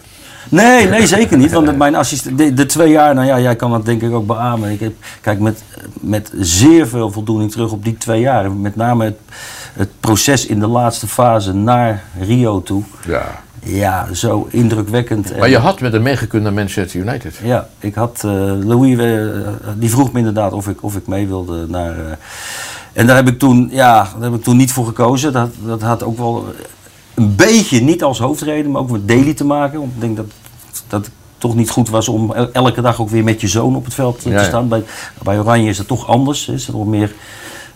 [0.49, 1.53] Nee, nee, zeker niet.
[1.53, 4.26] Want mijn assistent, de, de twee jaar, nou ja, jij kan dat denk ik ook
[4.26, 4.70] beamen.
[4.70, 5.62] Ik heb, kijk met,
[6.01, 8.53] met zeer veel voldoening terug op die twee jaar.
[8.53, 9.18] Met name het,
[9.72, 12.82] het proces in de laatste fase naar Rio toe.
[13.07, 13.42] Ja.
[13.66, 15.38] Ja, zo indrukwekkend.
[15.38, 17.34] Maar je had met hem meegekund naar Manchester United.
[17.42, 18.30] Ja, ik had eh,
[18.64, 19.38] Louis, eh,
[19.76, 21.90] die vroeg me inderdaad of ik, of ik mee wilde naar.
[21.99, 22.12] eh,
[22.92, 25.32] en daar heb ik toen, ja, daar heb ik toen niet voor gekozen.
[25.32, 26.47] Dat, dat had ook wel
[27.15, 29.79] een beetje niet als hoofdreden, maar ook met Daily te maken.
[29.79, 30.27] Want ik denk dat,
[30.89, 33.77] dat het toch niet goed was om el- elke dag ook weer met je zoon
[33.77, 34.45] op het veld Ja, te ja.
[34.45, 34.69] staan.
[34.69, 34.85] Bij,
[35.23, 36.49] bij Oranje is het toch anders.
[36.49, 37.15] Is er nog meer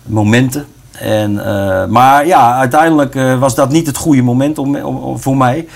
[0.02, 0.66] momenten.
[0.92, 5.18] En, eh, maar ja, uiteindelijk eh, was dat niet het goede moment om, om, om-
[5.18, 5.68] voor mij.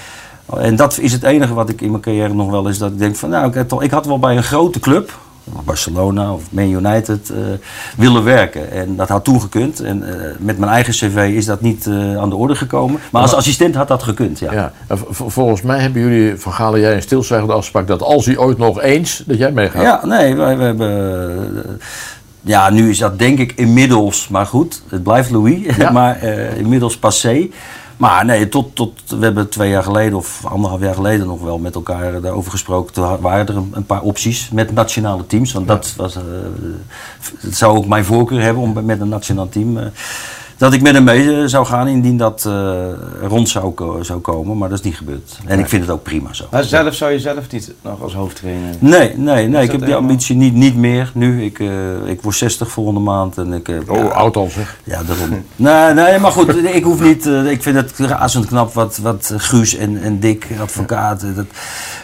[0.57, 2.99] En dat is het enige wat ik in mijn carrière nog wel is dat ik
[2.99, 7.37] denk van nou, ik had wel bij een grote club, Barcelona of Man United, eh,
[7.97, 8.71] willen werken.
[8.71, 9.81] En dat had toen gekund.
[9.81, 13.01] En eh, met mijn eigen cv is dat niet eh, aan de orde gekomen.
[13.11, 14.53] Maar als assistent had dat gekund, ja.
[14.53, 14.73] Ja.
[15.11, 18.59] volgens mij hebben jullie, Van Gaal en jij, een stilzwijgende afspraak dat als hij ooit
[18.59, 19.83] nog eens, dat jij meegaat.
[19.83, 21.81] Ja, nee, wij, we hebben.
[22.41, 25.91] ja, nu is dat denk ik inmiddels, maar goed, het blijft Louis, Ja.
[25.91, 26.23] maar
[26.57, 27.49] inmiddels passé.
[28.03, 31.59] Maar nee, tot, tot, we hebben twee jaar geleden of anderhalf jaar geleden nog wel
[31.59, 32.93] met elkaar daarover gesproken.
[32.93, 35.53] Toen waren er een, paar opties met nationale teams.
[35.53, 36.23] Want dat was, eh,
[37.39, 39.79] het zou ook mijn voorkeur hebben om met een nationaal team.
[39.79, 39.87] eh,
[40.63, 42.85] dat ik met hem mee eh, zou gaan indien dat eh,
[43.23, 44.59] rond zou, zou komen.
[44.59, 45.39] Maar dat is niet gebeurd.
[45.47, 46.45] En ik vind het ook prima zo.
[46.51, 48.75] Maar zelf zou je zelf niet nog als hoofdtrainer...
[48.79, 49.63] Nee, nee, nee.
[49.63, 51.45] Ik heb die ambitie niet, niet meer nu.
[51.45, 53.69] Ik, eh, ik word 60 volgende maand en ik...
[53.69, 54.79] eh, Oh, ja, oud al zeg.
[54.85, 55.29] Ja, daarom.
[55.57, 57.27] nee, nee, maar goed, ik hoef niet...
[57.27, 61.35] ik vind het razend knap wat, wat Guus en, en Dick, advocaten...
[61.35, 61.47] Dat,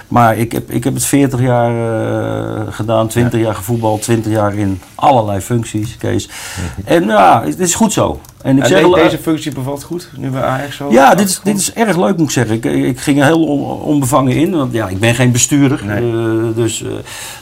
[0.09, 4.55] maar ik heb, ik heb het 40 jaar eh, gedaan, 20 jaar gevoetbald, 20 jaar
[4.55, 6.29] in allerlei functies, Kees.
[6.85, 8.21] En ja, het is goed zo.
[8.43, 10.91] En ik En zeg, eh, deze functie bevalt goed, nu bij Ajax zo?
[10.91, 12.55] ja, dit is, dit is erg leuk moet ik zeggen.
[12.55, 15.81] Ik, ik ging er heel on- onbevangen in, want ja, ik ben geen bestuurder.
[15.85, 16.13] Nee.
[16.13, 16.89] Eh, dus eh,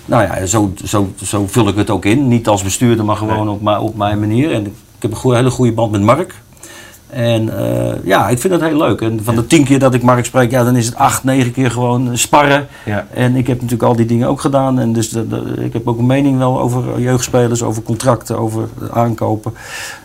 [0.05, 2.29] nou ja, zo, zo, zo vul ik het ook in.
[2.29, 4.53] Niet als bestuurder, maar gewoon op, mijn- op mijn manier.
[4.53, 6.35] En ik heb een goeie- hele goede band met Mark.
[7.11, 9.01] En eh, ja, ik vind het heel leuk.
[9.01, 11.53] En van de tien keer dat ik Mark spreek, ja, dan is het acht, negen
[11.53, 12.67] keer gewoon sparren.
[12.85, 13.07] Ja.
[13.15, 14.79] En ik heb natuurlijk al die dingen ook gedaan.
[14.79, 18.69] En dus de, de- ik heb ook een mening wel over jeugdspelers, over contracten, over
[18.93, 19.55] aankopen.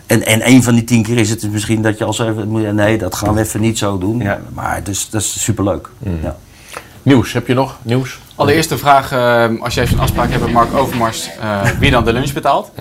[0.05, 2.47] En, en een van die tien keer is het dus misschien dat je als even
[2.47, 4.17] moet- nee, dat gaan we even niet zo doen.
[4.19, 4.39] Ja.
[4.53, 5.89] Maar dus, dat is superleuk.
[6.21, 6.35] Ja.
[7.03, 7.77] Nieuws, heb je nog?
[7.81, 8.19] Nieuws?
[8.41, 12.03] Allereerst een vraag, eh, als jij zo'n afspraak hebt met Mark Overmars, eh, wie dan
[12.05, 12.71] de lunch betaalt?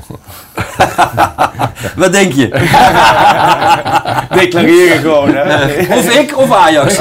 [1.96, 2.48] Wat denk je?
[4.40, 5.64] Declareren gewoon, hè?
[5.98, 6.94] Of ik of Ajax.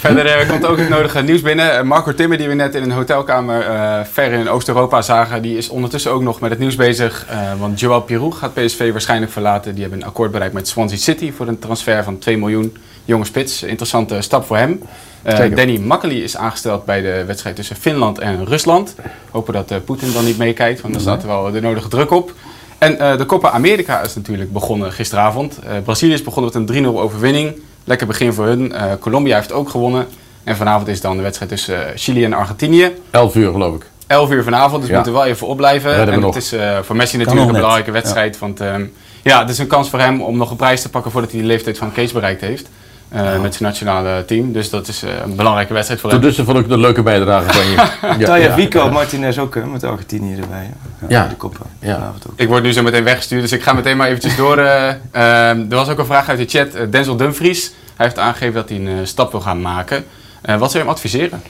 [0.00, 1.86] Verder eh, komt ook het nodige nieuws binnen.
[1.86, 5.68] Marco Timmer, die we net in een hotelkamer eh, ver in Oost-Europa zagen, die is
[5.68, 7.26] ondertussen ook nog met het nieuws bezig.
[7.28, 9.72] eh, want Joao Pirou gaat PSV waarschijnlijk verlaten.
[9.72, 12.76] Die hebben een akkoord bereikt met Swansea City voor een transfer van 2 miljoen.
[13.10, 14.82] Jonge spits, interessante stap voor hem.
[15.22, 15.38] Eh.
[15.56, 18.94] Danny Makkely is aangesteld bij de wedstrijd tussen Finland en Rusland.
[19.30, 22.10] Hopen dat eh, Poetin dan niet meekijkt, want dan staat er wel de nodige druk
[22.10, 22.32] op.
[22.78, 25.58] En eh, de Copa America is natuurlijk begonnen gisteravond.
[25.58, 27.60] Eh, Brazilië is begonnen met een 3-0 overwinning.
[27.84, 28.72] Lekker begin voor hun.
[28.72, 30.06] Eh, Colombia heeft ook gewonnen.
[30.44, 32.90] En vanavond is dan de wedstrijd tussen Chili en Argentinië.
[33.10, 33.86] 11 uur geloof ik.
[34.06, 34.94] 11 uur vanavond, dus we Ja.
[34.94, 35.94] moeten wel even opblijven.
[35.96, 36.34] Redden En nog.
[36.34, 38.38] het is eh, voor Messi natuurlijk een belangrijke wedstrijd.
[38.38, 38.84] Want ehm,
[39.22, 41.40] ja, het is een kans voor hem om nog een prijs te pakken voordat hij
[41.40, 42.68] de leeftijd van Kees bereikt heeft.
[43.10, 44.52] Eh, Met zijn nationale team.
[44.52, 46.28] Dus dat is eh, een belangrijke wedstrijd voor Tot hem.
[46.28, 47.74] dusser vond ik een leuke bijdrage van je.
[48.18, 48.54] Ja, Taya ja.
[48.54, 50.70] Vico, Martinez ook hè, met Argentinië erbij.
[50.98, 51.06] hè.
[51.08, 51.26] Ja.
[51.28, 51.66] De koppen.
[51.78, 51.94] Ja.
[51.94, 52.32] Vanavond ook.
[52.36, 54.58] Ik word nu zo meteen weggestuurd, dus ik ga meteen maar eventjes door.
[54.58, 56.92] eh, ehm, er was ook een vraag uit de chat.
[56.92, 60.04] Denzel Dumfries, hij heeft aangegeven dat hij een stap wil gaan maken.
[60.42, 61.42] Eh, wat zou je hem adviseren?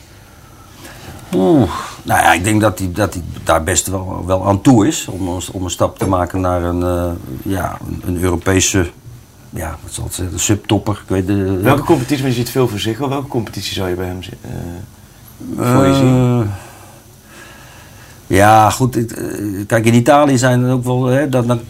[1.34, 1.70] Oeh,
[2.02, 5.06] nou ja, ik denk dat hij, dat hij daar best wel, wel aan toe is.
[5.06, 7.11] Om, een- om een stap te maken naar een, eh,
[7.42, 8.90] ja, een, een Europese,
[9.51, 11.01] ja, wat zal het zeggen, subtopper.
[11.03, 14.07] Ik weet de, Welke competitie, je ziet veel voor zich, welke competitie zou je bij
[14.07, 16.40] hem zi- eh, voor je zien?
[16.42, 16.46] Eh,
[18.26, 19.14] ja, goed.
[19.14, 19.24] eh,
[19.66, 21.61] Kijk, in Italië zijn er ook wel hè, dat, dan,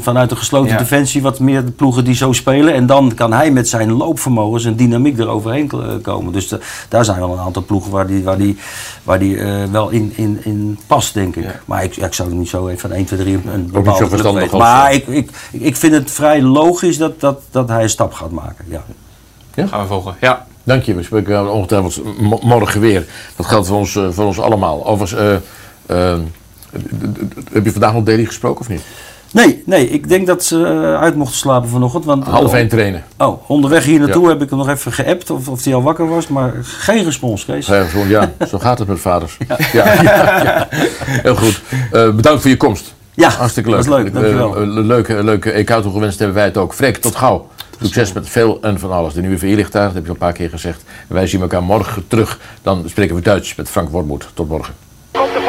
[0.00, 0.76] vanuit de gesloten Ja.
[0.78, 2.74] defensie wat meer de ploegen die zo spelen.
[2.74, 6.32] En dan kan hij met zijn loopvermogen, zijn dynamiek eroverheen eh, komen.
[6.32, 8.56] Dus de- daar zijn wel een aantal ploegen waar die, waar die,
[9.02, 11.60] waar die eh, wel in, in, in past, denk ik.
[11.64, 14.34] Maar ik, ik zou niet zo even van 1, 2, 3 een, een bepaalde club
[14.34, 14.58] weten.
[14.58, 18.30] Maar ik, ik, ik, vind het vrij logisch dat, dat, dat hij een stap gaat
[18.30, 18.64] maken.
[18.68, 18.84] Ja.
[19.66, 20.14] Gaan we volgen.
[20.20, 20.46] Ja.
[20.64, 23.06] Dank je, we spreken ongetwijfeld mo- morgen weer.
[23.36, 24.86] Dat geldt voor ons, eh, voor ons allemaal.
[24.86, 25.40] Overigens,
[27.52, 28.82] heb je vandaag nog Daily gesproken of niet?
[29.34, 32.04] Nee, nee, ik denk dat ze eh, uit mochten slapen vanochtend.
[32.04, 33.04] Want, Half één trainen.
[33.18, 36.08] Oh, onderweg hier naartoe heb ik hem nog even geappt of, of hij al wakker
[36.08, 37.66] was, maar geen respons, Kees.
[37.66, 39.36] Ja, gewoon, ja, zo gaat het met vaders.
[39.48, 39.58] Ja.
[39.72, 40.68] Ja, ja.
[40.70, 41.62] Heel goed.
[41.92, 42.94] Eh, bedankt voor je komst.
[43.14, 43.78] Ja, Hartstikke leuk.
[43.78, 44.56] was leuk, dankjewel.
[44.56, 46.74] Een leuke, leuke EK toegewenst hebben wij het ook.
[46.74, 47.48] Freek, tot gauw.
[47.80, 49.14] Succes met veel en van alles.
[49.14, 50.82] De nieuwe vierlichtuig, dat heb je al een paar keer gezegd.
[51.08, 52.38] En wij zien elkaar morgen terug.
[52.62, 54.28] Dan spreken we Duits met Frank Wormoed.
[54.34, 54.74] Tot morgen.
[55.10, 55.40] Komt de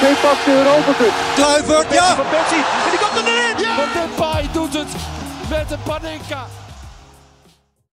[0.00, 0.14] goal!
[0.14, 1.12] PSV pakt de Europa Cup.
[1.34, 2.14] Kluivert, ja!
[2.14, 3.66] Van Persie, en die komt er erin!
[3.76, 4.88] Van Depay doet het
[5.48, 6.59] met een Panenka.